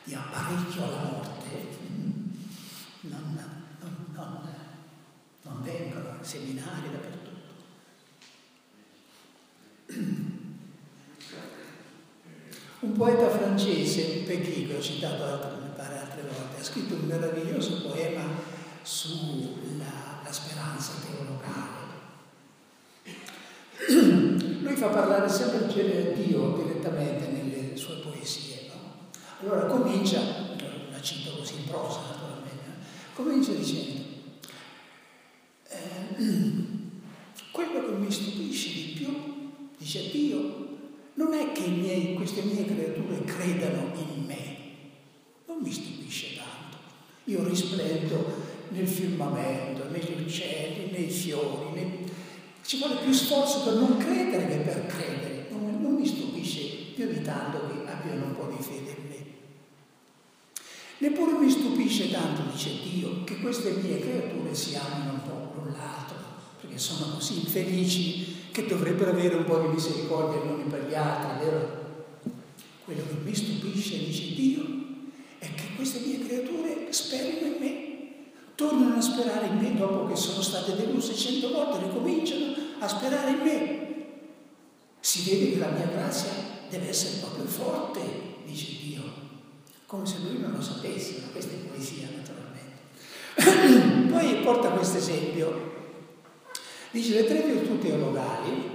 di 0.05 0.15
apparecchio 0.15 0.85
alla 0.85 1.03
morte. 1.03 1.33
Non, 3.01 3.37
non, 3.81 4.07
non, 4.13 4.49
non 5.43 5.63
vengono 5.65 6.19
seminari 6.21 6.91
dappertutto. 6.93 7.24
Poeta 12.93 13.29
francese, 13.29 14.23
Peggy, 14.27 14.67
che 14.67 14.77
ho 14.77 14.81
citato 14.81 15.25
altre, 15.25 15.51
mi 15.63 15.71
pare 15.75 15.99
altre 15.99 16.23
volte, 16.23 16.61
ha 16.61 16.65
scritto 16.65 16.95
un 16.95 17.07
meraviglioso 17.07 17.83
poema 17.83 18.23
sulla 18.83 20.23
speranza 20.31 20.93
teologale. 21.05 21.83
Lui 24.63 24.77
fa 24.77 24.89
parlare 24.89 25.29
sempre 25.29 25.67
Dio 26.15 26.63
direttamente 26.63 27.27
nelle 27.29 27.77
sue 27.77 27.97
poesie. 27.97 28.69
No? 28.69 29.11
Allora 29.41 29.67
comincia, 29.67 30.21
la 30.91 31.01
cito 31.01 31.37
così 31.37 31.55
in 31.57 31.65
prosa 31.65 32.01
naturalmente, 32.11 32.71
comincia 33.15 33.53
dicendo, 33.53 34.03
eh, 35.69 36.17
quello 37.53 37.87
che 37.87 37.93
mi 37.93 38.11
stupisce 38.11 38.73
di 38.73 38.93
più, 38.97 39.53
dice 39.77 40.11
Dio, 40.11 40.64
non 41.15 41.33
è 41.33 41.53
che 41.53 41.69
miei, 41.69 42.15
queste 42.15 42.43
mie 42.43 42.65
creature 42.65 43.25
credano 43.25 43.93
in 43.95 44.25
me, 44.27 44.57
non 45.47 45.59
mi 45.63 45.73
stupisce 45.73 46.37
tanto. 46.37 46.77
Io 47.25 47.47
risplendo 47.49 48.53
nel 48.71 48.89
firmamento, 48.89 49.89
negli 49.91 50.21
uccelli, 50.21 50.91
nei 50.91 51.09
fiori, 51.09 51.73
nei... 51.75 52.11
ci 52.65 52.79
vuole 52.79 52.97
più 52.97 53.13
sforzo 53.13 53.63
per 53.63 53.75
non 53.75 53.97
credere 53.97 54.49
che 54.49 54.57
per 54.57 54.87
credere. 54.87 55.47
Non, 55.51 55.81
non 55.81 55.95
mi 55.95 56.07
stupisce 56.07 56.93
più 56.95 57.07
di 57.07 57.23
tanto 57.23 57.59
che 57.69 57.91
abbiano 57.91 58.27
un 58.27 58.37
po' 58.37 58.53
di 58.57 58.63
fede 58.63 58.91
in 58.91 59.09
me. 59.09 59.25
Neppure 60.99 61.39
mi 61.39 61.51
stupisce 61.51 62.11
tanto, 62.11 62.51
dice 62.51 62.71
Dio, 62.83 63.23
che 63.25 63.39
queste 63.39 63.71
mie 63.73 64.01
creature 64.01 64.55
si 64.55 64.75
amino 64.75 65.13
un 65.13 65.23
po' 65.23 65.61
l'un 65.61 65.73
l'altro, 65.73 66.17
perché 66.61 66.79
sono 66.79 67.15
così 67.15 67.39
infelici 67.39 68.34
che 68.55 68.67
dovrebbero 68.67 69.11
avere 69.11 69.35
un 69.35 69.45
po' 69.45 69.59
di 69.59 69.67
misericordia 69.67 70.41
gli 70.41 70.47
uni 70.47 70.71
per 70.71 70.87
gli 70.89 70.95
altri, 70.95 71.45
vero? 71.45 71.83
Quello 72.85 73.03
che 73.03 73.15
mi 73.25 73.35
stupisce, 73.35 73.99
dice 73.99 74.33
Dio, 74.33 74.63
è 75.41 75.53
che 75.53 75.75
queste 75.75 75.99
mie 75.99 76.25
creature 76.25 76.87
sperino 76.93 77.47
in 77.47 77.57
me, 77.59 77.95
tornano 78.55 78.95
a 78.95 79.01
sperare 79.01 79.47
in 79.47 79.57
me 79.57 79.75
dopo 79.75 80.07
che 80.07 80.15
sono 80.15 80.41
state 80.41 80.77
deluse 80.77 81.17
cento 81.17 81.51
volte, 81.51 81.85
ricominciano 81.85 82.55
a 82.79 82.87
sperare 82.87 83.31
in 83.31 83.39
me. 83.39 84.05
Si 85.01 85.29
vede 85.29 85.51
che 85.51 85.59
la 85.59 85.71
mia 85.71 85.87
grazia 85.87 86.31
deve 86.71 86.91
essere 86.91 87.19
proprio 87.23 87.47
forte, 87.47 88.01
dice 88.47 88.71
Dio, 88.81 89.03
come 89.87 90.07
se 90.07 90.19
lui 90.23 90.39
non 90.39 90.53
lo 90.53 90.63
sapesse, 90.63 91.23
ma 91.23 91.33
questa 91.33 91.55
è 91.55 91.57
poesia 91.57 92.07
naturalmente. 92.15 94.07
Poi 94.15 94.43
porta 94.45 94.69
questo 94.69 94.99
esempio 94.99 95.74
Dice 96.95 97.15
le 97.15 97.27
tre 97.27 97.43
virtù 97.43 97.77
teologali, 97.81 98.71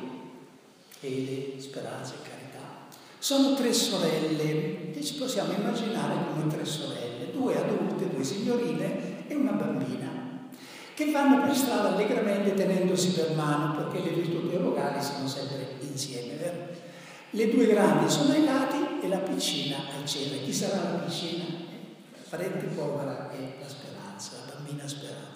fede, 0.90 1.54
speranza 1.58 2.16
e 2.16 2.28
carità, 2.30 2.88
sono 3.18 3.56
tre 3.56 3.72
sorelle 3.72 4.92
che 4.92 5.02
ci 5.02 5.14
possiamo 5.14 5.54
immaginare 5.54 6.16
come 6.30 6.52
tre 6.52 6.66
sorelle, 6.66 7.32
due 7.32 7.56
adulte, 7.56 8.14
due 8.14 8.24
signorine 8.26 9.26
e 9.26 9.36
una 9.36 9.54
bambina, 9.54 10.10
che 10.94 11.12
vanno 11.12 11.46
per 11.46 11.56
strada 11.56 11.96
allegramente 11.96 12.54
tenendosi 12.56 13.12
per 13.12 13.36
mano 13.36 13.78
perché 13.78 14.10
le 14.10 14.22
virtù 14.22 14.50
teologali 14.50 15.02
sono 15.02 15.26
sempre 15.26 15.78
insieme, 15.80 16.36
vero? 16.36 16.68
Le 17.30 17.50
due 17.50 17.68
grandi 17.68 18.12
sono 18.12 18.34
ai 18.34 18.44
lati 18.44 19.00
e 19.02 19.08
la 19.08 19.20
piccina 19.20 19.78
al 19.98 20.06
cielo. 20.06 20.44
Chi 20.44 20.52
sarà 20.52 20.92
la 20.92 20.98
piccina? 21.06 21.46
Parente 22.28 22.66
povera 22.66 23.32
e 23.32 23.54
la 23.62 23.70
speranza, 23.70 24.32
la 24.46 24.56
bambina 24.56 24.86
speranza. 24.86 25.29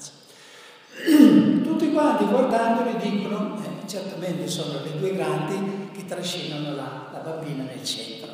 Quanti 1.94 2.26
guardandoli 2.26 2.98
dicono, 2.98 3.56
eh, 3.64 3.88
certamente 3.88 4.48
sono 4.48 4.82
le 4.84 4.98
due 4.98 5.14
grandi 5.14 5.92
che 5.92 6.06
trascinano 6.06 6.74
la, 6.74 7.10
la 7.14 7.20
bambina 7.20 7.66
nel 7.66 7.84
centro. 7.84 8.30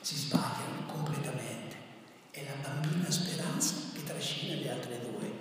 Si 0.00 0.14
sbagliano 0.14 0.86
completamente. 0.86 1.74
È 2.30 2.44
la 2.44 2.68
bambina 2.68 3.10
speranza 3.10 3.74
che 3.92 4.04
trascina 4.04 4.54
le 4.54 4.70
altre 4.70 5.00
due. 5.00 5.32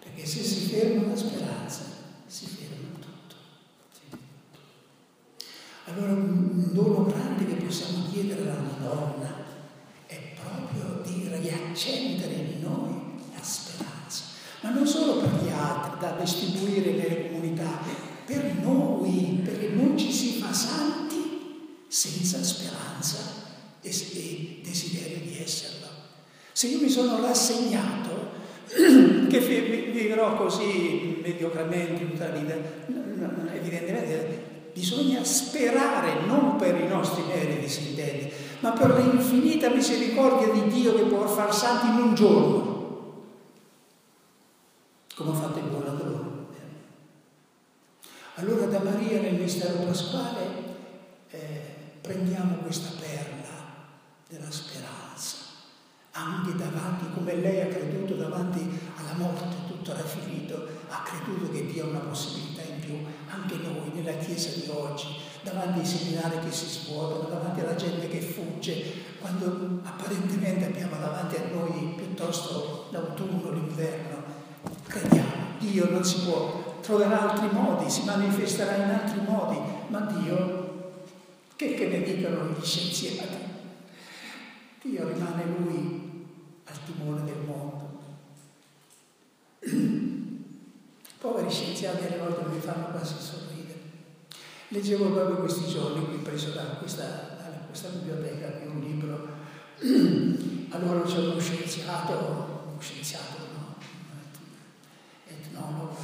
Perché 0.00 0.26
se 0.26 0.42
si 0.42 0.68
ferma 0.68 1.08
la 1.08 1.16
speranza, 1.16 1.84
si 2.26 2.46
ferma 2.46 2.98
tutto. 3.00 3.36
Allora 5.86 6.12
un 6.12 6.72
dono 6.74 7.04
grande 7.04 7.46
che 7.46 7.54
possiamo 7.54 8.04
chiedere 8.12 8.42
alla 8.42 8.60
Madonna 8.60 9.34
è 10.04 10.34
proprio 10.34 11.00
di 11.02 11.26
riaccendere 11.26 12.34
in 12.34 12.60
noi 12.60 13.07
ma 14.68 14.74
non 14.74 14.86
solo 14.86 15.16
per 15.16 15.30
gli 15.42 15.50
altri, 15.50 15.98
da 15.98 16.16
distribuire 16.20 16.90
nelle 16.92 17.28
comunità, 17.28 17.80
per 18.26 18.54
noi, 18.62 19.40
perché 19.42 19.68
non 19.68 19.96
ci 19.96 20.12
si 20.12 20.38
fa 20.38 20.52
santi 20.52 21.86
senza 21.88 22.42
speranza 22.42 23.16
e, 23.80 24.60
desiderio 24.62 25.20
di 25.22 25.38
esserlo. 25.42 25.86
Se 26.52 26.66
io 26.66 26.80
mi 26.80 26.90
sono 26.90 27.20
rassegnato 27.22 28.36
che 28.68 29.38
vivrò 29.92 30.36
così 30.36 31.20
mediocramente 31.22 32.10
tutta 32.10 32.28
la 32.28 32.34
vita, 32.34 32.54
evidentemente 33.54 34.46
bisogna 34.74 35.24
sperare 35.24 36.26
non 36.26 36.56
per 36.56 36.78
i 36.78 36.86
nostri 36.86 37.22
meriti, 37.26 37.68
si 37.68 37.88
intende, 37.90 38.30
ma 38.60 38.72
per 38.72 38.98
l'infinita 38.98 39.70
misericordia 39.70 40.52
di 40.52 40.68
Dio 40.68 40.94
che 40.94 41.04
può 41.04 41.26
far 41.26 41.54
santi 41.54 41.86
in 41.86 42.08
un 42.08 42.14
giorno 42.14 42.67
come 45.18 45.32
ha 45.32 45.34
fatto 45.34 45.58
il 45.58 45.64
buon 45.64 45.84
ladrone. 45.84 46.36
Allora 48.36 48.66
da 48.66 48.78
Maria 48.78 49.20
nel 49.20 49.34
mistero 49.34 49.84
pasquale 49.84 50.46
eh, 51.30 51.60
prendiamo 52.00 52.58
questa 52.58 52.90
perla 53.00 53.50
della 54.28 54.48
speranza, 54.48 55.38
anche 56.12 56.54
davanti, 56.54 57.06
come 57.12 57.34
lei 57.34 57.62
ha 57.62 57.66
creduto 57.66 58.14
davanti 58.14 58.60
alla 58.94 59.14
morte, 59.14 59.56
tutto 59.66 59.90
era 59.90 60.04
finito, 60.04 60.68
ha 60.88 61.02
creduto 61.02 61.50
che 61.50 61.66
Dio 61.66 61.86
ha 61.86 61.88
una 61.88 61.98
possibilità 61.98 62.62
in 62.62 62.78
più, 62.78 62.98
anche 63.28 63.56
noi 63.56 63.90
nella 63.92 64.18
Chiesa 64.18 64.50
di 64.50 64.70
oggi, 64.70 65.16
davanti 65.42 65.80
ai 65.80 65.86
seminari 65.86 66.38
che 66.38 66.52
si 66.52 66.66
svuotano, 66.66 67.28
davanti 67.28 67.58
alla 67.58 67.74
gente 67.74 68.06
che 68.06 68.20
fugge, 68.20 68.84
quando 69.18 69.80
apparentemente 69.82 70.66
abbiamo 70.66 70.96
davanti 70.96 71.34
a 71.34 71.48
noi 71.52 71.94
piuttosto 71.96 72.86
l'autunno, 72.92 73.50
l'inverno, 73.50 74.07
Crediamo, 74.88 75.58
Dio 75.58 75.90
non 75.90 76.02
si 76.02 76.20
può, 76.22 76.78
troverà 76.80 77.30
altri 77.30 77.50
modi, 77.52 77.90
si 77.90 78.04
manifesterà 78.04 78.76
in 78.76 78.90
altri 78.90 79.20
modi, 79.20 79.58
ma 79.88 80.00
Dio, 80.00 81.02
che, 81.56 81.74
che 81.74 81.88
ne 81.88 82.02
dicono 82.02 82.48
gli 82.48 82.64
scienziati? 82.64 83.36
Dio 84.82 85.06
rimane 85.06 85.44
lui 85.58 86.24
al 86.64 86.84
timone 86.86 87.24
del 87.24 87.44
mondo. 87.44 87.98
Poveri 91.20 91.50
scienziati 91.50 92.06
alle 92.06 92.18
volte 92.18 92.48
mi 92.48 92.58
fanno 92.58 92.86
quasi 92.86 93.14
sorridere. 93.18 93.80
Leggevo 94.68 95.10
proprio 95.10 95.36
questi 95.36 95.66
giorni, 95.68 96.06
qui 96.06 96.16
preso 96.16 96.52
da 96.52 96.62
questa, 96.78 97.04
da 97.04 97.66
questa 97.66 97.88
biblioteca, 97.88 98.60
un 98.64 98.80
libro. 98.80 99.36
Allora 100.70 101.00
c'è 101.02 101.18
uno 101.18 101.40
scienziato, 101.40 102.12
uno 102.12 102.76
scienziato 102.78 103.27
etnologo, 105.58 105.96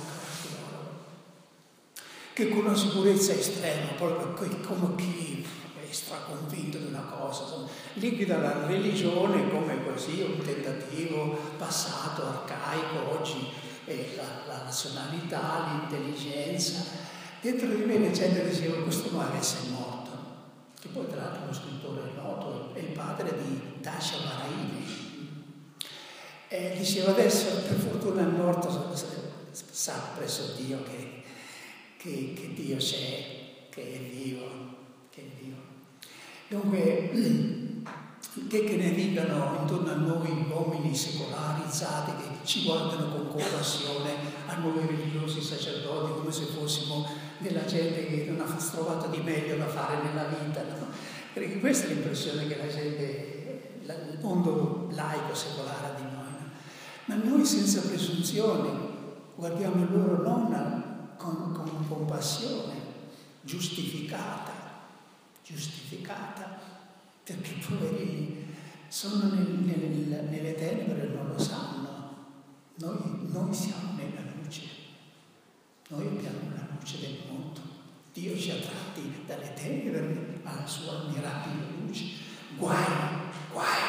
che 2.33 2.49
con 2.49 2.67
una 2.67 2.75
sicurezza 2.75 3.33
estrema, 3.33 3.93
proprio 3.97 4.33
come 4.67 4.95
chi 4.97 5.47
è 5.81 5.93
straconvinto 5.93 6.79
di 6.79 6.87
una 6.87 7.05
cosa, 7.17 7.45
liquida 7.95 8.39
la 8.39 8.67
religione 8.67 9.49
come 9.51 9.85
così 9.85 10.21
un 10.23 10.45
tentativo 10.45 11.39
passato, 11.57 12.27
arcaico, 12.27 13.19
oggi 13.19 13.47
è 13.85 14.15
la, 14.17 14.53
la 14.53 14.63
nazionalità, 14.65 15.69
l'intelligenza. 15.71 17.03
Dentro 17.41 17.69
di 17.69 17.85
me 17.85 17.99
la 17.99 18.11
gente 18.11 18.49
diceva 18.49 18.83
questo 18.83 19.11
non 19.13 19.21
avesse 19.21 19.69
morto, 19.71 20.11
che 20.81 20.89
poi 20.89 21.07
tra 21.07 21.23
l'altro 21.23 21.43
uno 21.45 21.53
scrittore 21.53 22.11
noto, 22.17 22.71
è 22.75 22.79
il 22.79 22.87
padre 22.87 23.37
di 23.37 23.61
Dasha 23.81 24.17
Maraini. 24.25 25.03
E 26.49 26.75
diceva 26.79 27.11
adesso 27.11 27.63
per 27.67 27.77
fortuna 27.77 28.23
è 28.23 28.25
morto, 28.25 28.71
sa 29.75 30.13
presso 30.15 30.53
Dio 30.57 30.85
che, 30.85 31.23
che, 31.97 32.33
che 32.33 32.53
Dio 32.55 32.77
c'è, 32.77 33.67
che 33.71 33.95
è 33.95 33.99
vivo, 33.99 34.47
che 35.11 35.21
è 35.23 35.43
vivo. 35.43 35.57
Dunque, 36.47 37.11
che, 38.49 38.65
che 38.65 38.77
ne 38.77 38.95
dicano 38.95 39.59
intorno 39.63 39.91
a 39.91 39.97
noi 39.97 40.47
uomini 40.49 40.95
secolarizzati 40.95 42.13
che 42.13 42.47
ci 42.47 42.63
guardano 42.63 43.17
con 43.17 43.29
compassione, 43.31 44.13
a 44.47 44.55
noi 44.59 44.87
religiosi 44.87 45.43
sacerdoti, 45.43 46.21
come 46.21 46.31
se 46.31 46.45
fossimo 46.45 47.09
della 47.39 47.65
gente 47.65 48.07
che 48.07 48.27
non 48.31 48.47
ha 48.47 48.55
trovato 48.55 49.09
di 49.09 49.19
meglio 49.23 49.57
da 49.57 49.67
fare 49.67 50.05
nella 50.05 50.27
vita. 50.27 50.63
No? 50.63 50.87
Perché 51.33 51.59
questa 51.59 51.87
è 51.87 51.89
l'impressione 51.89 52.47
che 52.47 52.57
la 52.59 52.69
gente, 52.69 53.79
il 53.83 54.19
mondo 54.21 54.89
laico 54.93 55.35
secolare 55.35 55.87
ha 55.89 55.95
di 55.97 56.03
noi. 56.03 56.13
No? 56.13 56.51
Ma 57.07 57.15
noi 57.17 57.45
senza 57.45 57.81
presunzione, 57.81 58.94
guardiamo 59.35 59.87
loro 59.91 60.23
non 60.23 61.15
con, 61.17 61.53
con 61.53 61.89
compassione 61.89 62.75
giustificata, 63.43 64.53
giustificata, 65.45 66.59
perché 67.23 67.55
i 67.55 67.65
poverini 67.67 68.55
sono 68.89 69.35
nel, 69.35 69.47
nel, 69.47 70.29
nelle 70.31 70.55
tenebre 70.55 71.11
e 71.11 71.15
non 71.15 71.29
lo 71.29 71.39
sanno. 71.39 71.83
Noi, 72.77 73.29
noi 73.31 73.55
siamo 73.55 73.93
nella 73.97 74.23
luce, 74.43 74.63
noi 75.89 76.07
abbiamo 76.07 76.55
la 76.55 76.67
luce 76.79 77.01
del 77.01 77.19
mondo. 77.29 77.61
Dio 78.13 78.37
ci 78.39 78.51
ha 78.51 78.57
tratti 78.57 79.25
dalle 79.27 79.53
tenebre 79.55 80.41
alla 80.45 80.67
sua 80.67 81.05
mirabile 81.09 81.67
luce. 81.81 82.05
Guai, 82.57 82.85
guai 83.53 83.83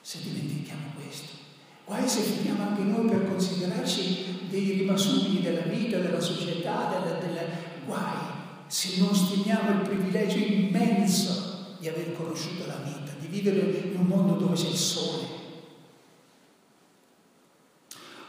se 0.00 0.20
dimentichiamo 0.20 0.92
questo. 0.94 1.33
Guai 1.86 2.08
se 2.08 2.20
finiamo 2.22 2.62
anche 2.62 2.82
noi 2.82 3.08
per 3.08 3.28
considerarci 3.28 4.46
dei 4.48 4.72
rimasugli 4.72 5.40
della 5.40 5.62
vita, 5.62 5.98
della 5.98 6.20
società, 6.20 6.88
della, 6.88 7.18
della... 7.18 7.42
guai 7.84 8.32
se 8.66 8.98
non 8.98 9.14
stimiamo 9.14 9.70
il 9.70 9.88
privilegio 9.88 10.38
immenso 10.38 11.76
di 11.78 11.88
aver 11.88 12.16
conosciuto 12.16 12.66
la 12.66 12.78
vita, 12.82 13.12
di 13.18 13.26
vivere 13.26 13.60
in 13.60 13.98
un 13.98 14.06
mondo 14.06 14.34
dove 14.34 14.54
c'è 14.54 14.68
il 14.68 14.76
sole. 14.76 15.26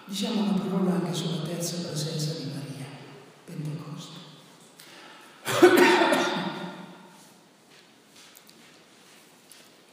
Diciamo 0.06 0.42
una 0.42 0.60
parola 0.60 0.94
anche 0.94 1.14
sulla 1.14 1.42
terza 1.42 1.88
presenza 1.88 2.34
di 2.34 2.52
Maria, 2.54 2.86
Pentecoste. 3.46 4.20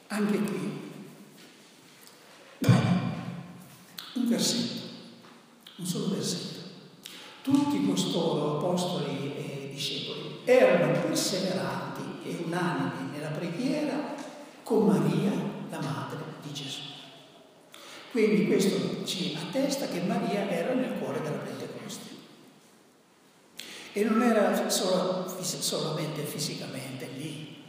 Anche 0.08 0.38
qui, 0.40 0.71
unanimi 12.52 13.10
nella 13.12 13.30
preghiera 13.30 14.14
con 14.62 14.86
Maria, 14.86 15.32
la 15.70 15.80
madre 15.80 16.18
di 16.42 16.52
Gesù. 16.52 16.80
Quindi 18.10 18.46
questo 18.46 19.04
ci 19.06 19.36
attesta 19.40 19.88
che 19.88 20.02
Maria 20.02 20.48
era 20.50 20.74
nel 20.74 20.98
cuore 20.98 21.22
della 21.22 21.38
Pentecoste. 21.38 22.10
E 23.94 24.04
non 24.04 24.22
era 24.22 24.68
solo, 24.68 25.42
solamente 25.42 26.22
fisicamente 26.24 27.08
lì. 27.16 27.62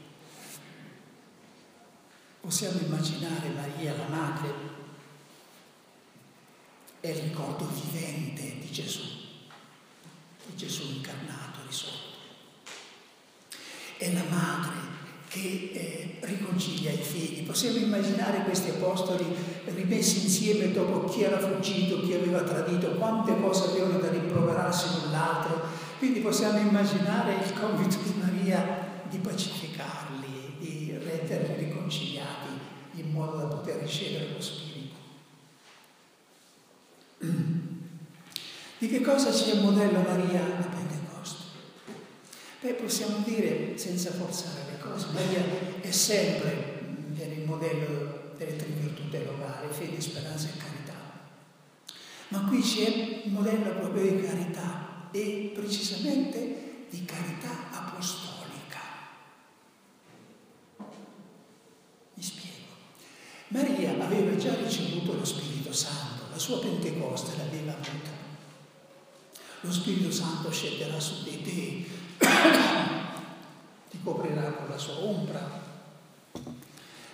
Possiamo 2.41 2.79
immaginare 2.81 3.49
Maria, 3.49 3.95
la 3.95 4.07
madre, 4.07 4.53
è 6.99 7.07
il 7.07 7.21
ricordo 7.21 7.65
vivente 7.67 8.59
di 8.59 8.69
Gesù, 8.69 9.03
di 10.45 10.55
Gesù 10.55 10.83
incarnato, 10.83 11.59
risorto 11.67 12.12
è 14.03 14.11
la 14.11 14.23
madre 14.29 14.71
che 15.29 15.71
eh, 15.73 16.17
riconcilia 16.21 16.91
i 16.91 16.97
figli. 16.97 17.45
Possiamo 17.45 17.77
immaginare 17.77 18.43
questi 18.43 18.69
apostoli 18.69 19.25
rimessi 19.65 20.23
insieme 20.23 20.71
dopo 20.71 21.05
chi 21.09 21.23
era 21.23 21.39
fuggito, 21.39 22.01
chi 22.01 22.13
aveva 22.13 22.41
tradito, 22.41 22.91
quante 22.91 23.39
cose 23.39 23.69
avevano 23.69 23.97
da 23.99 24.09
rimproverarsi 24.09 24.87
l'un 24.89 25.11
l'altro. 25.11 25.61
Quindi 25.97 26.19
possiamo 26.19 26.59
immaginare 26.59 27.35
il 27.35 27.53
compito 27.53 27.97
di 28.03 28.13
Maria 28.19 28.91
di 29.09 29.17
pacificarli, 29.17 30.55
di 30.59 30.97
renderli 31.01 31.65
riconciliati 31.65 32.49
in 32.95 33.11
modo 33.11 33.37
da 33.37 33.45
poter 33.45 33.81
ricevere 33.81 34.33
lo 34.33 34.41
Spirito. 34.41 34.95
Di 38.83 38.89
che 38.89 38.99
cosa 38.99 39.31
ci 39.31 39.51
è 39.51 39.61
modello 39.61 40.01
Maria? 40.01 40.41
Beh, 42.63 42.75
possiamo 42.75 43.17
dire, 43.25 43.77
senza 43.77 44.09
forzare 44.11 44.71
le 44.71 44.79
cose, 44.79 45.07
Maria 45.11 45.43
è 45.81 45.91
sempre 45.91 46.79
il 47.17 47.43
modello 47.43 48.31
delle 48.37 48.55
tre 48.55 48.67
virtù 48.67 49.09
teologali, 49.09 49.67
fede, 49.69 49.99
speranza 49.99 50.47
e 50.47 50.57
carità. 50.57 50.93
Ma 52.29 52.45
qui 52.47 52.61
c'è 52.61 53.23
un 53.25 53.33
modello 53.33 53.69
proprio 53.69 54.09
di 54.09 54.25
carità 54.25 55.09
e 55.11 55.51
precisamente 55.53 56.85
di 56.89 57.03
carità 57.03 57.69
apostolica. 57.69 58.79
Mi 62.13 62.23
spiego. 62.23 62.71
Maria 63.49 64.01
aveva 64.05 64.37
già 64.37 64.55
ricevuto 64.55 65.15
lo 65.15 65.25
Spirito 65.25 65.73
Santo, 65.73 66.27
la 66.31 66.39
sua 66.39 66.61
Pentecoste 66.61 67.35
l'aveva 67.35 67.73
avuta. 67.73 68.11
Lo 69.59 69.71
Spirito 69.71 70.11
Santo 70.11 70.49
scenderà 70.49 70.97
su 70.97 71.23
di 71.23 71.41
te 71.41 71.92
coprirà 74.03 74.51
con 74.51 74.69
la 74.69 74.77
sua 74.77 74.99
ombra. 74.99 75.61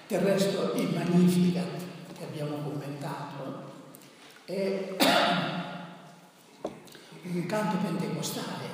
Del 0.08 0.20
resto 0.22 0.74
il 0.74 0.90
Magnificat 0.90 1.82
che 2.18 2.24
abbiamo 2.24 2.58
commentato 2.58 3.68
è 4.46 4.96
un 7.24 7.46
canto 7.46 7.78
pentecostale, 7.78 8.66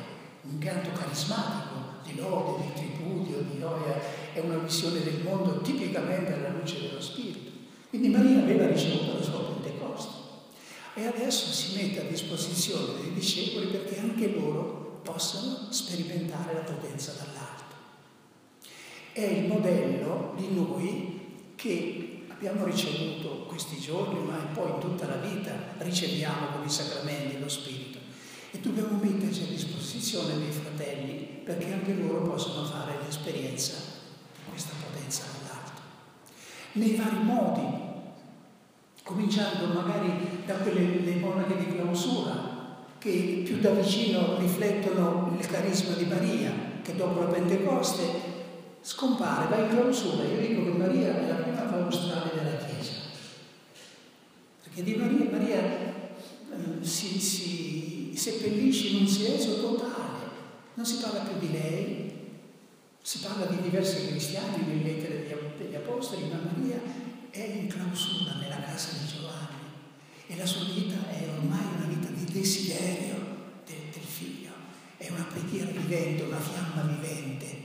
un 0.43 0.57
canto 0.59 0.91
carismatico 0.97 1.76
di 2.05 2.16
lode, 2.16 2.63
di 2.63 2.74
tripudio, 2.74 3.41
di 3.41 3.59
gioia, 3.59 3.99
è 4.34 4.39
una 4.39 4.57
visione 4.57 5.03
del 5.03 5.22
mondo 5.24 5.59
tipicamente 5.61 6.34
alla 6.34 6.49
luce 6.49 6.80
dello 6.80 7.01
Spirito. 7.01 7.51
Quindi 7.89 8.09
Maria 8.09 8.39
aveva 8.39 8.68
ricevuto 8.68 9.18
la 9.18 9.24
sua 9.24 9.43
Pentecoste 9.43 10.13
e 10.93 11.05
adesso 11.05 11.51
si 11.51 11.76
mette 11.76 11.99
a 11.99 12.09
disposizione 12.09 13.01
dei 13.01 13.13
discepoli 13.13 13.68
perché 13.68 13.99
anche 13.99 14.32
loro 14.32 15.01
possano 15.03 15.68
sperimentare 15.70 16.53
la 16.53 16.59
potenza 16.61 17.11
dall'alto. 17.11 17.55
È 19.16 19.24
il 19.24 19.47
modello 19.47 20.34
di 20.36 20.53
noi 20.53 21.20
che 21.55 22.24
abbiamo 22.28 22.66
ricevuto 22.66 23.45
questi 23.47 23.80
giorni, 23.80 24.20
ma 24.26 24.36
poi 24.53 24.72
in 24.72 24.80
tutta 24.80 25.07
la 25.07 25.16
vita 25.16 25.53
riceviamo 25.78 26.47
con 26.47 26.66
i 26.66 26.70
sacramenti 26.70 27.39
lo 27.39 27.47
Spirito. 27.47 27.97
E 28.51 28.59
dobbiamo 28.59 28.99
metterci 29.01 29.43
a 29.43 29.45
disposizione 29.45 30.38
dei 30.38 30.51
fratelli 30.51 31.39
perché 31.45 31.72
anche 31.72 31.93
loro 31.93 32.24
possono 32.24 32.66
fare 32.66 32.97
l'esperienza 33.05 33.76
di 34.34 34.49
questa 34.49 34.74
potenza 34.84 35.24
dall'alto. 35.32 35.82
Nei 36.74 36.95
vari 36.95 37.24
modi, 37.24 37.68
cominciando 39.01 39.68
magari 39.68 40.11
da 40.45 40.55
quelle 40.55 41.16
monache 41.22 41.57
di 41.57 41.74
clausura, 41.74 42.84
che 42.97 43.43
più 43.45 43.61
da 43.61 43.70
vicino 43.70 44.38
riflettono 44.39 45.38
il 45.39 45.47
carisma 45.47 45.95
di 45.95 46.03
Maria, 46.03 46.51
che 46.82 46.97
dopo 46.97 47.22
la 47.22 47.28
Pentecoste 47.28 48.24
scompare, 48.86 49.47
va 49.47 49.63
in 49.63 49.69
clausura. 49.69 50.23
Io 50.25 50.47
dico 50.47 50.63
che 50.63 50.77
Maria 50.77 51.17
è 51.17 51.27
la 51.27 51.36
prima 51.36 51.65
claustrale 51.67 52.29
della 52.36 52.57
Chiesa. 52.57 52.91
Perché 54.61 54.83
di 54.83 54.95
Maria, 54.95 55.31
Maria 55.31 55.59
eh, 55.63 56.86
si, 56.86 57.19
si 57.19 58.11
seppellisce 58.15 58.89
in 58.89 59.01
un 59.01 59.07
silenzio 59.07 59.59
totale, 59.59 60.29
non 60.75 60.86
si 60.86 60.97
parla 60.97 61.21
più 61.21 61.39
di 61.39 61.51
lei, 61.51 62.13
si 63.01 63.19
parla 63.19 63.47
di 63.47 63.61
diversi 63.61 64.07
cristiani 64.07 64.65
nelle 64.67 64.83
lettere 64.83 65.53
degli 65.57 65.75
Apostoli, 65.75 66.29
ma 66.29 66.39
Maria 66.43 66.79
è 67.31 67.41
in 67.41 67.67
clausura 67.67 68.36
nella 68.39 68.61
casa 68.61 68.91
di 68.99 69.07
Giovanni 69.07 69.65
e 70.27 70.38
la 70.38 70.45
sua 70.45 70.63
vita 70.63 71.09
è 71.09 71.27
ormai 71.27 71.65
una 71.75 71.88
vita 71.88 72.09
di 72.09 72.31
desiderio 72.31 73.15
del, 73.65 73.89
del 73.91 74.03
figlio, 74.03 74.51
è 74.97 75.09
una 75.09 75.25
preghiera 75.25 75.71
vivente, 75.71 76.23
una 76.23 76.39
fiamma 76.39 76.83
vivente. 76.83 77.64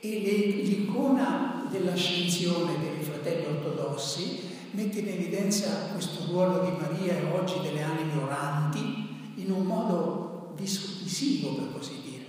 E 0.00 0.62
l'icona 0.64 1.68
dell'ascensione 1.70 2.78
dei 2.78 3.02
fratelli 3.02 3.46
ortodossi 3.46 4.48
mette 4.72 5.00
in 5.00 5.08
evidenza 5.08 5.90
questo 5.92 6.24
ruolo 6.26 6.64
di 6.64 6.70
Maria 6.80 7.18
e 7.18 7.30
oggi 7.32 7.60
delle 7.62 7.82
anime 7.82 8.22
oranti 8.22 8.78
in 9.36 9.50
un 9.50 9.66
modo 9.66 10.54
visivo, 10.56 11.54
per 11.54 11.72
così 11.72 12.00
dire. 12.02 12.24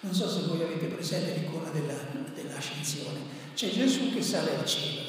Non 0.00 0.12
so 0.12 0.28
se 0.28 0.46
voi 0.46 0.62
avete 0.62 0.86
presente 0.86 1.38
l'icona 1.38 1.70
della, 1.70 1.94
dell'ascensione. 2.34 3.18
C'è 3.54 3.70
Gesù 3.70 4.12
che 4.12 4.22
sale 4.22 4.56
al 4.56 4.64
cielo, 4.64 5.08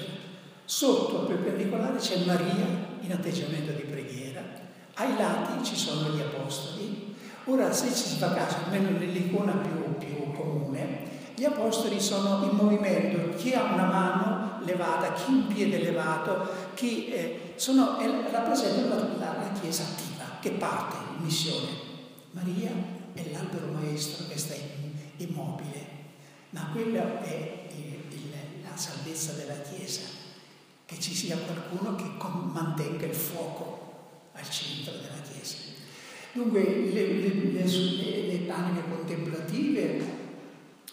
Sotto 0.69 1.21
al 1.21 1.25
perpendicolare 1.25 1.97
c'è 1.97 2.23
Maria 2.25 2.67
in 3.01 3.11
atteggiamento 3.11 3.71
di 3.71 3.81
preghiera, 3.89 4.43
ai 4.93 5.17
lati 5.17 5.65
ci 5.65 5.75
sono 5.75 6.15
gli 6.15 6.19
apostoli. 6.19 7.15
Ora, 7.45 7.73
se 7.73 7.87
ci 7.87 8.09
si 8.09 8.17
fa 8.17 8.35
caso, 8.35 8.57
almeno 8.65 8.95
nell'icona 8.95 9.53
più 9.53 9.78
comune, 10.39 11.07
gli 11.35 11.45
apostoli 11.45 12.01
sono 12.01 12.43
in 12.43 12.55
movimento, 12.55 13.35
chi 13.37 13.53
ha 13.53 13.63
una 13.63 13.85
mano 13.85 14.59
levata, 14.65 15.13
chi 15.13 15.31
un 15.31 15.47
piede 15.47 15.79
levato, 15.79 16.47
chi 16.73 17.07
eh, 17.07 17.53
sono, 17.55 17.97
eh, 17.99 18.29
rappresentano 18.29 19.17
la, 19.17 19.37
la, 19.37 19.47
Chiesa 19.59 19.83
attiva 19.83 20.25
che 20.41 20.51
parte 20.51 20.97
in 21.17 21.23
missione. 21.23 21.67
Maria 22.31 22.71
è 23.13 23.23
l'albero 23.31 23.67
maestro 23.71 24.25
che 24.27 24.37
sta 24.37 24.53
immobile, 25.17 25.87
ma 26.51 26.69
quella 26.71 27.21
è 27.21 27.67
il, 27.75 28.13
il, 28.13 28.31
la 28.63 28.75
salvezza 28.75 29.33
della 29.33 29.59
Chiesa 29.61 30.01
che 30.85 30.99
ci 30.99 31.13
sia 31.13 31.37
qualcuno 31.37 31.95
che 31.95 32.03
mantenga 32.51 33.05
il 33.05 33.13
fuoco 33.13 34.29
al 34.33 34.49
centro 34.49 34.93
della 34.93 35.21
Chiesa. 35.21 35.55
Dunque 36.33 36.63
le, 36.63 37.07
le, 37.07 37.33
le, 37.33 37.63
le 37.63 38.51
anime 38.51 38.83
contemplative 38.89 40.18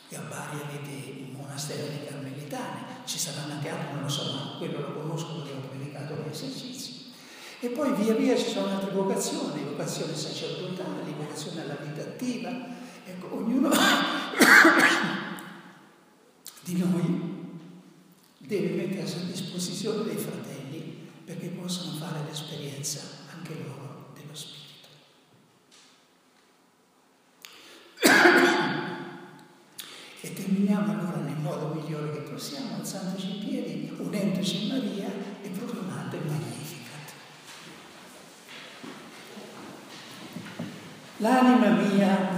E 0.08 0.16
a 0.16 0.20
Bari 0.20 0.60
avete 0.60 0.90
il 0.90 1.36
monastero 1.36 1.86
dei 1.86 2.06
Carmelitani, 2.06 2.80
ci 3.04 3.18
saranno 3.18 3.54
anche 3.54 3.68
altri, 3.68 3.94
non 3.94 4.02
lo 4.02 4.08
so, 4.08 4.32
ma 4.32 4.54
quello 4.58 4.80
lo 4.80 4.92
conosco 4.92 5.42
perché 5.42 5.52
ho 5.52 5.68
predicato 5.68 6.14
gli 6.14 6.30
esercizi. 6.30 7.12
E 7.58 7.68
poi 7.68 7.94
via 7.94 8.14
via 8.14 8.36
ci 8.36 8.50
sono 8.50 8.68
altre 8.68 8.90
vocazioni, 8.90 9.64
vocazioni 9.64 10.14
sacerdotali, 10.14 11.14
vocazioni 11.16 11.60
alla 11.60 11.76
vita 11.76 12.02
attiva. 12.02 12.50
Ecco, 13.04 13.34
ognuno 13.34 13.70
di 16.62 16.78
noi 16.78 17.34
deve 18.38 18.68
mettersi 18.74 19.16
a 19.16 19.22
disposizione 19.22 20.04
dei 20.04 20.16
fratelli 20.16 21.08
perché 21.24 21.48
possano 21.48 21.96
fare 21.96 22.20
l'esperienza 22.26 23.00
anche 23.34 23.54
loro 23.54 24.12
dello 24.14 24.34
Spirito. 24.34 24.64
E 30.26 30.32
terminiamo 30.32 30.90
allora 30.90 31.18
nel 31.18 31.36
modo 31.36 31.72
migliore 31.72 32.10
che 32.10 32.30
possiamo, 32.30 32.74
alzandoci 32.78 33.36
in 33.36 33.48
piedi, 33.48 33.92
unendoci 33.96 34.62
in 34.62 34.68
Maria 34.68 35.06
e 35.40 35.48
proclamando 35.50 36.16
il 36.16 36.22
Magnificat. 36.26 37.12
L'anima 41.18 41.68
mia 41.68 42.35